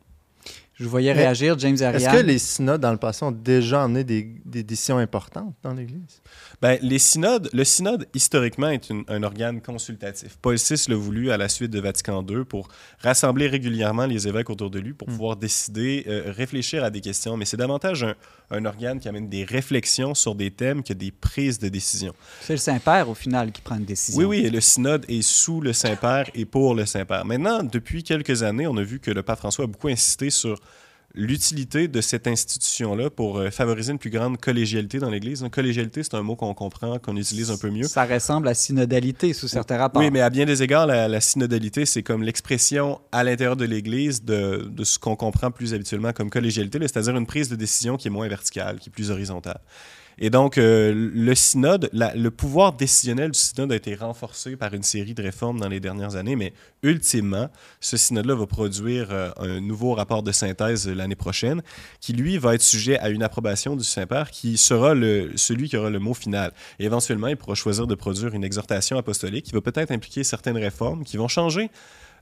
Je 0.76 0.84
vous 0.84 0.90
voyais 0.90 1.12
réagir, 1.12 1.58
James 1.58 1.76
Ariane. 1.80 2.02
Est-ce 2.02 2.20
que 2.20 2.26
les 2.26 2.38
synodes, 2.38 2.82
dans 2.82 2.92
le 2.92 2.98
passé, 2.98 3.24
ont 3.24 3.32
déjà 3.32 3.84
emmené 3.84 4.04
des, 4.04 4.36
des 4.44 4.62
décisions 4.62 4.98
importantes 4.98 5.54
dans 5.62 5.72
l'Église? 5.72 6.20
Ben, 6.60 6.78
les 6.82 6.98
synodes, 6.98 7.48
le 7.54 7.64
synode, 7.64 8.06
historiquement, 8.12 8.68
est 8.68 8.92
un 9.08 9.22
organe 9.22 9.62
consultatif. 9.62 10.36
Paul 10.42 10.56
VI 10.56 10.84
l'a 10.88 10.96
voulu 10.96 11.30
à 11.30 11.38
la 11.38 11.48
suite 11.48 11.70
de 11.70 11.80
Vatican 11.80 12.22
II 12.28 12.44
pour 12.44 12.68
rassembler 12.98 13.46
régulièrement 13.46 14.04
les 14.04 14.28
évêques 14.28 14.50
autour 14.50 14.70
de 14.70 14.78
lui 14.78 14.92
pour 14.92 15.08
hmm. 15.08 15.12
pouvoir 15.12 15.36
décider, 15.36 16.04
euh, 16.08 16.24
réfléchir 16.26 16.84
à 16.84 16.90
des 16.90 17.00
questions. 17.00 17.38
Mais 17.38 17.46
c'est 17.46 17.56
davantage 17.56 18.04
un, 18.04 18.14
un, 18.50 18.66
organe 18.66 19.00
qui 19.00 19.08
amène 19.08 19.30
des 19.30 19.44
réflexions 19.44 20.14
sur 20.14 20.34
des 20.34 20.50
thèmes 20.50 20.82
que 20.82 20.92
des 20.92 21.10
prises 21.10 21.58
de 21.58 21.70
décision. 21.70 22.12
C'est 22.42 22.52
le 22.52 22.58
Saint-Père, 22.58 23.08
au 23.08 23.14
final, 23.14 23.50
qui 23.50 23.62
prend 23.62 23.76
une 23.76 23.86
décision. 23.86 24.18
Oui, 24.18 24.26
oui, 24.26 24.46
et 24.46 24.50
le 24.50 24.60
synode 24.60 25.06
est 25.08 25.22
sous 25.22 25.62
le 25.62 25.72
Saint-Père 25.72 26.28
et 26.34 26.44
pour 26.44 26.74
le 26.74 26.84
Saint-Père. 26.84 27.24
Maintenant, 27.24 27.62
depuis 27.62 28.02
quelques 28.02 28.42
années, 28.42 28.66
on 28.66 28.76
a 28.76 28.82
vu 28.82 29.00
que 29.00 29.10
le 29.10 29.22
pape 29.22 29.38
François 29.38 29.64
a 29.64 29.68
beaucoup 29.68 29.88
insisté 29.88 30.28
sur 30.28 30.60
l'utilité 31.16 31.88
de 31.88 32.00
cette 32.00 32.26
institution-là 32.26 33.10
pour 33.10 33.38
euh, 33.38 33.50
favoriser 33.50 33.92
une 33.92 33.98
plus 33.98 34.10
grande 34.10 34.38
collégialité 34.38 34.98
dans 34.98 35.10
l'Église. 35.10 35.44
collégialité, 35.50 36.02
c'est 36.02 36.14
un 36.14 36.22
mot 36.22 36.36
qu'on 36.36 36.54
comprend, 36.54 36.98
qu'on 36.98 37.16
utilise 37.16 37.50
un 37.50 37.56
peu 37.56 37.70
mieux. 37.70 37.84
Ça 37.84 38.04
ressemble 38.04 38.48
à 38.48 38.54
synodalité 38.54 39.32
sous 39.32 39.48
certains 39.48 39.78
rapports. 39.78 40.02
Oui, 40.02 40.10
mais 40.10 40.20
à 40.20 40.30
bien 40.30 40.44
des 40.44 40.62
égards, 40.62 40.86
la, 40.86 41.20
synodalité, 41.20 41.86
c'est 41.86 42.02
comme 42.02 42.22
l'expression 42.22 43.00
à 43.12 43.24
l'intérieur 43.24 43.56
de 43.56 43.64
l'Église 43.64 44.22
de, 44.22 44.68
de, 44.70 44.84
ce 44.84 44.98
qu'on 44.98 45.16
comprend 45.16 45.50
plus 45.50 45.74
habituellement 45.74 46.12
comme 46.12 46.30
collégialité, 46.30 46.78
c'est-à-dire 46.80 47.16
une 47.16 47.26
prise 47.26 47.48
de 47.48 47.56
décision 47.56 47.96
qui 47.96 48.08
est 48.08 48.10
moins 48.10 48.28
verticale, 48.28 48.78
qui 48.78 48.90
est 48.90 48.92
plus 48.92 49.10
horizontale. 49.10 49.60
Et 50.18 50.30
donc, 50.30 50.56
euh, 50.56 50.94
le 50.94 51.34
synode, 51.34 51.90
le 51.92 52.28
pouvoir 52.30 52.72
décisionnel 52.72 53.32
du 53.32 53.38
synode 53.38 53.70
a 53.70 53.76
été 53.76 53.94
renforcé 53.94 54.56
par 54.56 54.72
une 54.72 54.82
série 54.82 55.12
de 55.12 55.22
réformes 55.22 55.60
dans 55.60 55.68
les 55.68 55.78
dernières 55.78 56.16
années, 56.16 56.36
mais 56.36 56.54
ultimement, 56.82 57.50
ce 57.80 57.98
synode-là 57.98 58.34
va 58.34 58.46
produire 58.46 59.08
euh, 59.10 59.30
un 59.36 59.60
nouveau 59.60 59.92
rapport 59.92 60.22
de 60.22 60.32
synthèse 60.32 60.88
l'année 60.88 61.16
prochaine, 61.16 61.62
qui, 62.00 62.14
lui, 62.14 62.38
va 62.38 62.54
être 62.54 62.62
sujet 62.62 62.98
à 62.98 63.10
une 63.10 63.22
approbation 63.22 63.76
du 63.76 63.84
Saint-Père, 63.84 64.30
qui 64.30 64.56
sera 64.56 64.94
le, 64.94 65.32
celui 65.36 65.68
qui 65.68 65.76
aura 65.76 65.90
le 65.90 65.98
mot 65.98 66.14
final. 66.14 66.52
Et 66.78 66.86
éventuellement, 66.86 67.28
il 67.28 67.36
pourra 67.36 67.54
choisir 67.54 67.86
de 67.86 67.94
produire 67.94 68.34
une 68.34 68.44
exhortation 68.44 68.96
apostolique 68.96 69.44
qui 69.44 69.52
va 69.52 69.60
peut-être 69.60 69.90
impliquer 69.90 70.24
certaines 70.24 70.56
réformes 70.56 71.04
qui 71.04 71.18
vont 71.18 71.28
changer 71.28 71.70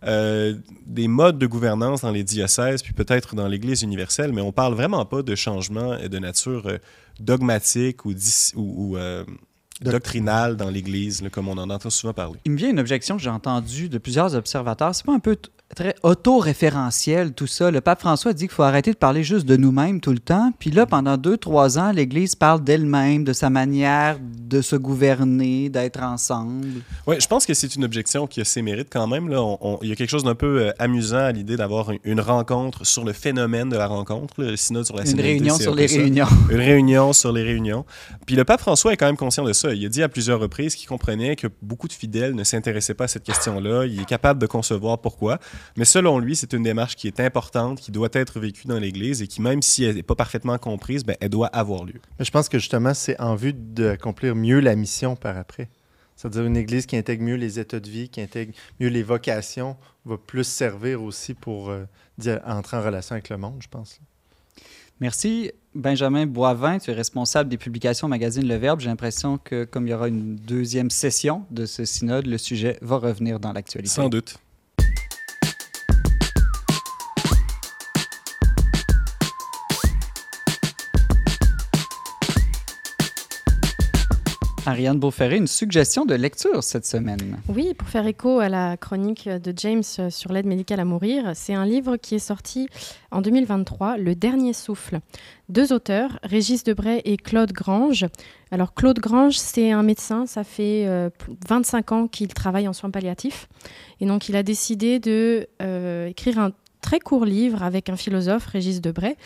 euh, 0.07 0.55
des 0.87 1.09
modes 1.09 1.39
de 1.39 1.47
gouvernance 1.47 2.03
dans 2.03 2.11
les 2.11 2.25
diocèses, 2.25 2.83
puis 2.83 2.93
peut-être 2.93 3.35
dans 3.35 3.49
l'Église 3.49 3.83
universelle, 3.83 4.33
mais 4.33 4.43
on 4.43 4.53
parle 4.53 4.75
vraiment 4.75 5.05
pas 5.05 5.23
de 5.23 5.35
changements 5.35 5.97
de 5.99 6.19
nature 6.19 6.67
euh, 6.67 6.79
dogmatique 7.21 8.05
ou, 8.05 8.13
ou, 8.55 8.97
euh, 8.97 9.25
doctrinale 9.81 10.57
dans 10.57 10.71
l'Église, 10.71 11.23
comme 11.33 11.49
on 11.49 11.59
en 11.59 11.71
entend 11.71 11.91
souvent 11.91 12.13
parler. 12.13 12.39
Il 12.45 12.53
me 12.53 12.57
vient 12.57 12.71
une 12.71 12.81
objection 12.81 13.17
que 13.17 13.23
j'ai 13.23 13.31
entendue 13.31 13.89
de 13.89 13.99
plusieurs 13.99 14.35
observateurs. 14.35 14.95
C'est 14.95 15.07
pas 15.07 15.15
un 15.15 15.21
peu 15.21 15.37
très 15.75 15.95
autoréférentiel, 16.03 17.33
tout 17.33 17.47
ça. 17.47 17.71
Le 17.71 17.81
pape 17.81 18.01
François 18.01 18.33
dit 18.33 18.45
qu'il 18.45 18.55
faut 18.55 18.63
arrêter 18.63 18.93
de 18.93 18.97
parler 18.97 19.23
juste 19.23 19.47
de 19.47 19.57
nous-mêmes 19.57 20.01
tout 20.01 20.13
le 20.13 20.19
temps. 20.19 20.53
Puis 20.59 20.71
là, 20.71 20.87
pendant 20.87 21.17
deux, 21.17 21.37
trois 21.37 21.79
ans, 21.79 21.93
l'Église 21.93 22.35
parle 22.35 22.63
d'elle-même, 22.63 23.25
de 23.25 23.33
sa 23.33 23.51
manière 23.51 24.19
de 24.21 24.63
se 24.63 24.77
gouverner, 24.77 25.69
d'être 25.69 26.03
ensemble. 26.03 26.69
Oui, 27.07 27.17
je 27.19 27.27
pense 27.27 27.45
que 27.45 27.55
c'est 27.55 27.75
une 27.75 27.85
objection 27.85 28.27
qui 28.27 28.41
a 28.41 28.45
ses 28.45 28.63
mérites 28.63 28.89
quand 28.91 29.07
même. 29.07 29.29
Là. 29.29 29.57
il 29.83 29.89
y 29.89 29.93
a 29.93 29.97
quelque 29.97 30.11
chose 30.11 30.25
d'un 30.25 30.35
peu 30.35 30.61
euh, 30.61 30.73
amusant 30.79 31.19
à 31.19 31.33
l'idée 31.33 31.57
d'avoir 31.57 31.91
une, 32.05 32.21
rencontre 32.21 32.87
sur 32.87 33.05
le 33.05 33.13
phénomène 33.13 33.69
de 33.69 33.77
la 33.77 33.87
rencontre, 33.87 34.35
le 34.39 34.57
synode 34.57 34.87
sur 34.87 34.97
la 34.97 35.05
Une 35.05 35.21
réunion 35.21 35.59
sur 35.59 35.75
les 35.75 35.87
réunions. 35.87 36.29
Une 36.51 36.57
réunion 36.57 37.13
sur 37.13 37.33
les 37.33 37.43
réunions. 37.43 37.85
Puis 38.27 38.37
le 38.37 38.45
pape 38.45 38.61
François 38.61 38.93
est 38.93 38.97
quand 38.97 39.07
même 39.07 39.17
conscient 39.17 39.45
de 39.45 39.53
ça. 39.53 39.75
Il 39.75 39.85
a 39.85 39.89
dit 39.89 40.03
à 40.03 40.09
plusieurs 40.09 40.41
reprises 40.41 40.75
qu'il 40.75 40.89
comprenait 40.89 41.37
que 41.37 41.49
beaucoup 41.61 41.89
de 41.89 41.93
fidèles 41.93 42.35
ne 42.35 42.45
s'intéressaient 42.45 42.95
pas 42.95 43.05
à 43.05 43.09
cette 43.09 43.25
question-là. 43.25 43.85
Il 43.87 44.01
est 44.01 44.07
capable 44.07 44.41
de 44.41 44.47
concevoir 44.47 44.99
pourquoi. 44.99 45.39
Mais 45.77 45.85
selon 45.85 46.19
lui, 46.19 46.37
c'est 46.37 46.53
une 46.53 46.63
démarche 46.63 46.97
qui 46.97 47.07
est 47.07 47.21
importante, 47.21 47.81
qui 47.81 47.91
doit 47.91 48.09
être 48.13 48.41
vécue 48.41 48.67
dans 48.67 48.79
l'Église 48.79 49.23
et 49.23 49.27
qui, 49.27 49.43
même 49.43 49.63
si 49.63 49.85
elle 49.85 49.97
n'est 49.97 50.03
pas 50.03 50.15
parfaitement 50.15 50.59
comprise, 50.59 51.05
ben, 51.05 51.17
elle 51.21 51.31
doit 51.31 51.49
avoir 51.49 51.85
lieu. 51.85 52.01
je 52.19 52.31
pense 52.31 52.49
que 52.49 52.59
justement, 52.59 52.95
c'est 52.95 53.21
en 53.21 53.35
vue 53.35 53.53
d'accomplir 53.53 54.35
mieux 54.35 54.61
la 54.61 54.77
mission 54.77 55.17
par 55.17 55.37
après. 55.37 55.69
C'est-à-dire 56.17 56.45
une 56.45 56.57
Église 56.57 56.87
qui 56.87 56.97
intègre 56.97 57.25
mieux 57.25 57.37
les 57.37 57.59
états 57.59 57.81
de 57.81 57.91
vie, 57.91 58.09
qui 58.09 58.21
intègre 58.21 58.53
mieux 58.81 58.89
les 58.89 59.03
vocations, 59.03 59.77
va 60.05 60.17
plus 60.17 60.45
servir 60.45 61.03
aussi 61.03 61.35
pour 61.35 61.71
euh, 61.71 61.85
entrer 62.47 62.77
en 62.77 62.83
relation 62.83 63.15
avec 63.15 63.29
le 63.29 63.37
monde, 63.37 63.57
je 63.61 63.69
pense. 63.69 64.01
Merci. 65.01 65.51
Benjamin 65.75 66.27
Boivin, 66.27 66.79
tu 66.79 66.93
es 66.93 66.95
responsable 66.95 67.51
des 67.51 67.59
publications 67.59 68.07
au 68.07 68.09
magazine 68.09 68.47
Le 68.47 68.55
Verbe. 68.55 68.79
J'ai 68.79 68.89
l'impression 68.89 69.39
que 69.39 69.65
comme 69.65 69.89
il 69.89 69.91
y 69.91 69.95
aura 69.95 70.07
une 70.07 70.37
deuxième 70.37 70.89
session 70.89 71.45
de 71.51 71.67
ce 71.67 71.85
synode, 71.85 72.27
le 72.27 72.39
sujet 72.39 72.79
va 72.81 72.99
revenir 72.99 73.41
dans 73.41 73.53
l'actualité. 73.53 73.93
Sans 73.93 74.09
doute. 74.09 74.39
Ariane 84.67 84.99
Beauferré, 84.99 85.37
une 85.37 85.47
suggestion 85.47 86.07
de 86.07 86.15
lecture 86.15 86.65
cette 86.65 86.87
semaine. 86.87 87.39
Oui, 87.49 87.75
pour 87.75 87.87
faire 87.89 88.07
écho 88.07 88.41
à 88.41 88.49
la 88.49 88.79
chronique 88.79 89.29
de 89.29 89.53
James 89.57 89.83
sur 89.83 90.33
l'aide 90.33 90.47
médicale 90.47 90.81
à 90.81 90.87
mourir, 90.87 91.33
c'est 91.35 91.53
un 91.53 91.67
livre 91.67 91.99
qui 91.99 92.15
est 92.15 92.19
sorti 92.19 92.69
en 93.11 93.21
2023, 93.21 93.99
Le 93.99 94.15
Dernier 94.15 94.55
Souffle. 94.55 95.01
Deux 95.51 95.75
auteurs, 95.75 96.19
Régis 96.23 96.65
Debray 96.65 97.03
et 97.05 97.19
Claude 97.19 97.53
Grange. 97.53 98.07
Alors 98.51 98.73
Claude 98.73 99.01
Grange, 99.01 99.37
c'est 99.37 99.71
un 99.71 99.83
médecin, 99.83 100.25
ça 100.25 100.45
fait 100.45 100.89
25 101.47 101.93
euh, 101.93 101.95
ans 101.95 102.09
qu'il 102.09 102.33
travaille 102.33 102.67
en 102.67 102.73
soins 102.73 102.91
palliatifs. 102.91 103.49
Et 104.01 104.07
donc 104.07 104.31
il 104.31 104.37
a 104.37 104.43
décidé 104.43 104.99
de 104.99 105.47
euh, 105.61 106.07
écrire 106.07 106.39
un 106.39 106.53
très 106.81 107.01
court 107.01 107.27
livre 107.27 107.63
avec 107.63 107.91
un 107.91 107.97
philosophe, 107.97 108.47
Régis 108.47 108.81
Debray, 108.81 109.17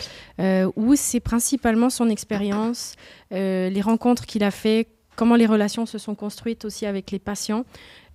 euh, 0.40 0.70
où 0.74 0.96
c'est 0.96 1.20
principalement 1.20 1.90
son 1.90 2.09
expérience, 2.09 2.94
les 3.31 3.81
rencontres 3.81 4.27
qu'il 4.27 4.42
a 4.42 4.51
fait 4.51 4.88
comment 5.19 5.35
les 5.35 5.47
relations 5.47 5.85
se 5.85 5.99
sont 5.99 6.15
construites 6.15 6.65
aussi 6.65 6.87
avec 6.87 7.11
les 7.11 7.19
patients, 7.19 7.65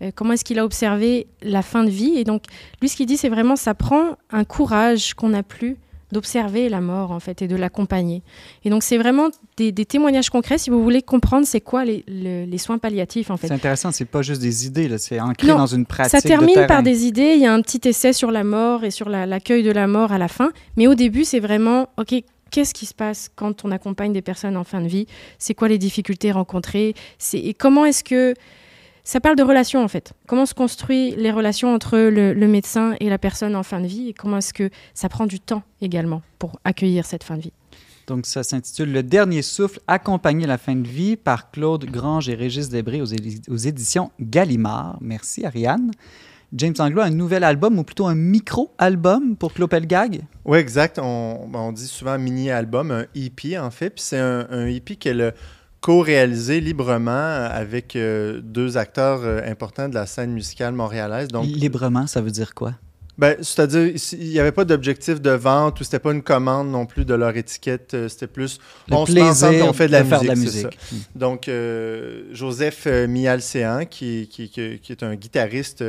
euh, 0.01 0.11
comment 0.15 0.33
est-ce 0.33 0.45
qu'il 0.45 0.57
a 0.57 0.63
observé 0.63 1.27
la 1.41 1.61
fin 1.61 1.83
de 1.83 1.89
vie. 1.89 2.13
Et 2.15 2.23
donc, 2.23 2.45
lui, 2.81 2.87
ce 2.87 2.95
qu'il 2.95 3.07
dit, 3.07 3.17
c'est 3.17 3.27
vraiment, 3.27 3.57
ça 3.57 3.73
prend 3.73 4.17
un 4.31 4.45
courage 4.45 5.13
qu'on 5.13 5.29
n'a 5.29 5.43
plus 5.43 5.75
d'observer 6.13 6.69
la 6.69 6.79
mort, 6.79 7.11
en 7.11 7.19
fait, 7.19 7.41
et 7.41 7.47
de 7.49 7.57
l'accompagner. 7.57 8.21
Et 8.63 8.69
donc, 8.69 8.83
c'est 8.83 8.97
vraiment 8.97 9.29
des, 9.57 9.73
témoignages 9.73 10.29
concrets, 10.29 10.57
si 10.57 10.69
vous 10.69 10.81
voulez 10.81 11.01
comprendre 11.01 11.45
c'est 11.45 11.59
quoi 11.59 11.83
les, 11.83 12.57
soins 12.57 12.77
palliatifs, 12.77 13.29
en 13.31 13.35
fait. 13.35 13.47
C'est 13.47 13.53
intéressant, 13.53 13.91
c'est 13.91 14.05
pas 14.05 14.21
juste 14.21 14.41
des 14.41 14.65
idées, 14.65 14.97
c'est 14.97 15.19
ancré 15.19 15.47
dans 15.47 15.67
une 15.67 15.85
pratique 15.85 16.11
Ça 16.11 16.21
termine 16.21 16.65
par 16.67 16.83
des 16.83 17.05
idées, 17.05 17.33
il 17.35 17.41
y 17.41 17.45
a 17.45 17.53
un 17.53 17.61
petit 17.61 17.81
essai 17.89 18.13
sur 18.13 18.31
la 18.31 18.45
mort 18.45 18.85
et 18.85 18.91
sur 18.91 19.09
l'accueil 19.09 19.63
de 19.63 19.71
la 19.71 19.87
mort 19.87 20.13
à 20.13 20.17
la 20.17 20.29
fin, 20.29 20.51
mais 20.77 20.87
au 20.87 20.95
début, 20.95 21.25
c'est 21.25 21.41
vraiment, 21.41 21.89
OK, 21.97 22.13
qu'est-ce 22.53 22.75
qui 22.75 22.85
se 22.85 22.93
passe 22.93 23.31
quand 23.35 23.65
on 23.65 23.71
accompagne 23.71 24.13
des 24.13 24.21
personnes 24.21 24.55
en 24.55 24.63
fin 24.63 24.79
de 24.79 24.87
vie? 24.87 25.07
C'est 25.39 25.55
quoi 25.55 25.67
les 25.67 25.79
difficultés 25.79 26.31
rencontrées? 26.31 26.93
Et 27.33 27.53
comment 27.53 27.83
est-ce 27.83 28.03
que... 28.03 28.35
Ça 29.05 29.19
parle 29.19 29.35
de 29.35 29.43
relations 29.43 29.83
en 29.83 29.89
fait. 29.89 30.13
Comment 30.27 30.45
se 30.45 30.53
construit 30.53 31.13
les 31.17 31.31
relations 31.31 31.73
entre 31.73 31.97
le, 31.97 32.47
médecin 32.47 32.95
et 33.01 33.09
la 33.09 33.17
personne 33.17 33.53
en 33.53 33.63
fin 33.63 33.81
de 33.81 33.87
vie? 33.87 34.09
Et 34.09 34.13
comment 34.13 34.37
est-ce 34.37 34.53
que 34.53 34.69
ça 34.93 35.09
prend 35.09 35.25
du 35.25 35.41
temps 35.41 35.63
également 35.81 36.21
pour 36.39 36.57
accueillir 36.63 37.05
cette 37.05 37.25
fin 37.25 37.35
de 37.35 37.41
vie? 37.41 37.51
Donc 38.07 38.25
ça 38.25 38.43
s'intitule 38.43 38.93
Le 38.93 39.03
dernier 39.03 39.41
souffle, 39.41 39.81
accompagner 39.87 40.47
la 40.47 40.57
fin 40.57 40.75
de 40.75 40.87
vie 40.87 41.17
par 41.17 41.51
Claude 41.51 41.83
Grange 41.83 42.29
et 42.29 42.35
Régis 42.35 42.69
Debré 42.69 43.01
aux 43.01 43.57
éditions 43.57 44.11
Gallimard. 44.21 44.99
Merci 45.01 45.45
Ariane. 45.45 45.91
James 46.55 46.75
Anglo 46.77 47.01
a 47.01 47.05
un 47.05 47.09
nouvel 47.09 47.43
album, 47.43 47.79
ou 47.79 47.83
plutôt 47.83 48.05
un 48.05 48.15
micro-album 48.15 49.35
pour 49.35 49.53
Clopelgag. 49.53 50.21
Oui, 50.45 50.59
exact. 50.59 50.99
On, 51.01 51.49
on, 51.51 51.71
dit 51.71 51.87
souvent 51.87 52.17
mini-album, 52.19 52.91
un 52.91 53.05
EP 53.15 53.57
en 53.57 53.71
fait. 53.71 53.89
Puis 53.89 54.03
c'est 54.03 54.19
un, 54.19 54.47
un, 54.51 54.67
EP 54.67 54.95
qu'elle 54.95 55.21
a 55.21 55.31
co-réalisé 55.81 56.61
librement 56.61 57.11
avec 57.11 57.95
euh, 57.95 58.39
deux 58.41 58.77
acteurs 58.77 59.21
euh, 59.23 59.41
importants 59.45 59.89
de 59.89 59.95
la 59.95 60.05
scène 60.05 60.31
musicale 60.31 60.73
montréalaise. 60.73 61.27
Donc, 61.27 61.45
librement, 61.45 62.07
ça 62.07 62.21
veut 62.21 62.31
dire 62.31 62.53
quoi? 62.53 62.73
Ben, 63.15 63.37
c'est-à-dire, 63.41 63.93
il 64.13 64.29
n'y 64.29 64.39
avait 64.39 64.51
pas 64.51 64.65
d'objectif 64.65 65.21
de 65.21 65.29
vente 65.29 65.79
ou 65.79 65.83
c'était 65.83 65.99
pas 65.99 66.11
une 66.11 66.23
commande 66.23 66.71
non 66.71 66.87
plus 66.87 67.05
de 67.05 67.13
leur 67.13 67.37
étiquette. 67.37 67.93
Euh, 67.93 68.09
c'était 68.09 68.25
plus 68.25 68.59
le 68.87 68.95
on 68.95 69.05
plaisir 69.05 69.67
on 69.67 69.73
fait 69.73 69.87
de 69.87 69.91
la 69.91 70.03
musique. 70.03 70.21
De 70.21 70.27
la 70.27 70.35
musique. 70.35 70.79
Donc, 71.15 71.47
euh, 71.47 72.23
Joseph 72.31 72.85
euh, 72.87 73.07
Mialcéan, 73.07 73.85
qui, 73.85 74.27
qui, 74.31 74.49
qui, 74.49 74.91
est 74.91 75.03
un 75.03 75.15
guitariste 75.15 75.83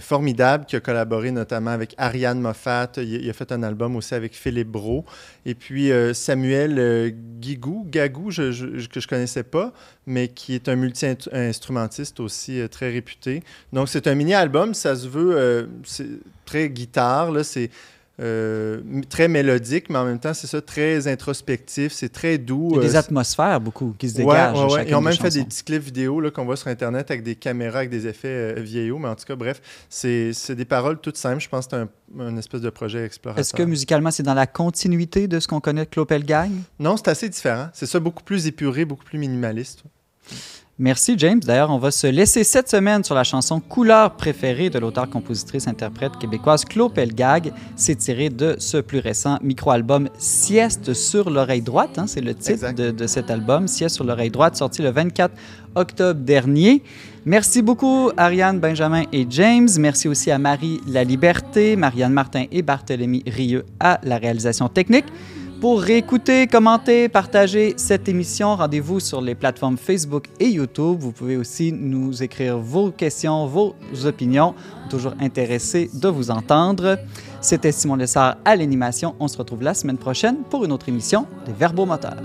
formidable, 0.00 0.64
qui 0.66 0.74
a 0.74 0.80
collaboré 0.80 1.30
notamment 1.30 1.70
avec 1.70 1.94
Ariane 1.96 2.40
Moffat. 2.40 2.90
Il, 2.96 3.30
a 3.30 3.32
fait 3.32 3.52
un 3.52 3.62
album 3.62 3.94
aussi 3.94 4.14
avec 4.14 4.34
Philippe 4.34 4.68
Bro. 4.68 5.04
Et 5.46 5.54
puis 5.54 5.92
Samuel 6.12 7.14
Guigou, 7.38 7.86
Gagou, 7.88 8.30
je, 8.30 8.50
je, 8.50 8.88
que 8.88 8.98
je 8.98 9.06
connaissais 9.06 9.42
pas, 9.44 9.72
mais 10.06 10.28
qui 10.28 10.54
est 10.54 10.68
un 10.68 10.74
multi-instrumentiste 10.74 12.18
aussi 12.18 12.60
très 12.70 12.90
réputé. 12.90 13.42
Donc, 13.72 13.88
c'est 13.88 14.08
un 14.08 14.14
mini-album. 14.14 14.74
Ça 14.74 14.96
se 14.96 15.06
veut 15.06 15.68
très 16.44 16.63
guitare, 16.68 17.30
là, 17.30 17.44
c'est 17.44 17.70
euh, 18.20 18.80
très 19.08 19.26
mélodique, 19.26 19.90
mais 19.90 19.98
en 19.98 20.04
même 20.04 20.20
temps, 20.20 20.34
c'est 20.34 20.46
ça, 20.46 20.60
très 20.60 21.08
introspectif, 21.08 21.92
c'est 21.92 22.10
très 22.10 22.38
doux. 22.38 22.68
Il 22.70 22.76
y 22.76 22.78
a 22.78 22.82
des 22.82 22.94
euh, 22.94 22.98
atmosphères 23.00 23.60
beaucoup 23.60 23.92
qui 23.98 24.08
se 24.08 24.14
dégagent. 24.14 24.56
Ouais, 24.66 24.72
ouais, 24.72 24.88
Ils 24.88 24.94
ont 24.94 25.00
même 25.00 25.14
fait 25.14 25.30
des 25.30 25.44
petits 25.44 25.64
clips 25.64 25.82
vidéo 25.82 26.22
qu'on 26.32 26.44
voit 26.44 26.56
sur 26.56 26.68
Internet 26.68 27.10
avec 27.10 27.24
des 27.24 27.34
caméras, 27.34 27.78
avec 27.78 27.90
des 27.90 28.06
effets 28.06 28.28
euh, 28.28 28.60
vieillots, 28.60 28.98
mais 28.98 29.08
en 29.08 29.16
tout 29.16 29.24
cas, 29.24 29.34
bref, 29.34 29.60
c'est 29.88 30.32
des 30.50 30.64
paroles 30.64 31.00
toutes 31.00 31.16
simples. 31.16 31.40
Je 31.40 31.48
pense 31.48 31.66
que 31.66 31.76
c'est 31.76 32.22
un, 32.22 32.36
espèce 32.36 32.60
de 32.60 32.70
projet 32.70 33.04
explorateur. 33.04 33.40
Est-ce 33.40 33.52
que 33.52 33.64
musicalement, 33.64 34.12
c'est 34.12 34.22
dans 34.22 34.34
la 34.34 34.46
continuité 34.46 35.26
de 35.26 35.40
ce 35.40 35.48
qu'on 35.48 35.60
connaît 35.60 35.84
de 35.84 35.90
Clopel 35.90 36.24
Gang? 36.24 36.52
Non, 36.78 36.96
c'est 36.96 37.08
assez 37.08 37.28
différent. 37.28 37.68
C'est 37.72 37.86
ça, 37.86 37.98
beaucoup 37.98 38.22
plus 38.22 38.46
épuré, 38.46 38.84
beaucoup 38.84 39.04
plus 39.04 39.18
minimaliste. 39.18 39.82
Merci 40.80 41.14
James. 41.18 41.38
D'ailleurs, 41.38 41.70
on 41.70 41.78
va 41.78 41.92
se 41.92 42.08
laisser 42.08 42.42
cette 42.42 42.68
semaine 42.68 43.04
sur 43.04 43.14
la 43.14 43.22
chanson 43.22 43.60
Couleur 43.60 44.16
préférée 44.16 44.70
de 44.70 44.80
l'auteur-compositrice-interprète 44.80 46.18
québécoise 46.18 46.64
Claude 46.64 46.92
Pelgag. 46.92 47.52
C'est 47.76 47.94
tiré 47.94 48.28
de 48.28 48.56
ce 48.58 48.78
plus 48.78 48.98
récent 48.98 49.38
micro-album 49.40 50.08
Sieste 50.18 50.92
sur 50.92 51.30
l'oreille 51.30 51.62
droite. 51.62 51.96
Hein, 51.96 52.08
c'est 52.08 52.20
le 52.20 52.34
titre 52.34 52.72
de, 52.72 53.06
cet 53.06 53.30
album, 53.30 53.68
Sieste 53.68 53.94
sur 53.94 54.04
l'oreille 54.04 54.30
droite, 54.30 54.56
sorti 54.56 54.82
le 54.82 54.90
24 54.90 55.32
octobre 55.76 56.18
dernier. 56.18 56.82
Merci 57.24 57.62
beaucoup 57.62 58.10
Ariane, 58.16 58.58
Benjamin 58.58 59.04
et 59.12 59.28
James. 59.30 59.68
Merci 59.78 60.08
aussi 60.08 60.32
à 60.32 60.38
Marie 60.40 60.80
La 60.88 61.04
Liberté, 61.04 61.76
Marianne 61.76 62.12
Martin 62.12 62.46
et 62.50 62.62
Barthélemy 62.62 63.22
Rieux 63.28 63.64
à 63.78 64.00
la 64.02 64.18
réalisation 64.18 64.68
technique. 64.68 65.06
Pour 65.64 65.80
réécouter, 65.80 66.46
commenter, 66.46 67.08
partager 67.08 67.72
cette 67.78 68.06
émission, 68.06 68.54
rendez-vous 68.54 69.00
sur 69.00 69.22
les 69.22 69.34
plateformes 69.34 69.78
Facebook 69.78 70.26
et 70.38 70.50
YouTube. 70.50 70.98
Vous 70.98 71.10
pouvez 71.10 71.38
aussi 71.38 71.72
nous 71.72 72.22
écrire 72.22 72.58
vos 72.58 72.90
questions, 72.90 73.46
vos 73.46 73.74
opinions. 74.04 74.54
Toujours 74.90 75.14
intéressé 75.20 75.88
de 75.94 76.08
vous 76.08 76.30
entendre. 76.30 76.98
C'était 77.40 77.72
Simon 77.72 77.96
Lessard 77.96 78.36
à 78.44 78.56
l'animation. 78.56 79.14
On 79.18 79.26
se 79.26 79.38
retrouve 79.38 79.62
la 79.62 79.72
semaine 79.72 79.96
prochaine 79.96 80.42
pour 80.50 80.66
une 80.66 80.72
autre 80.72 80.90
émission 80.90 81.26
des 81.46 81.52
Verbomoteurs. 81.54 82.20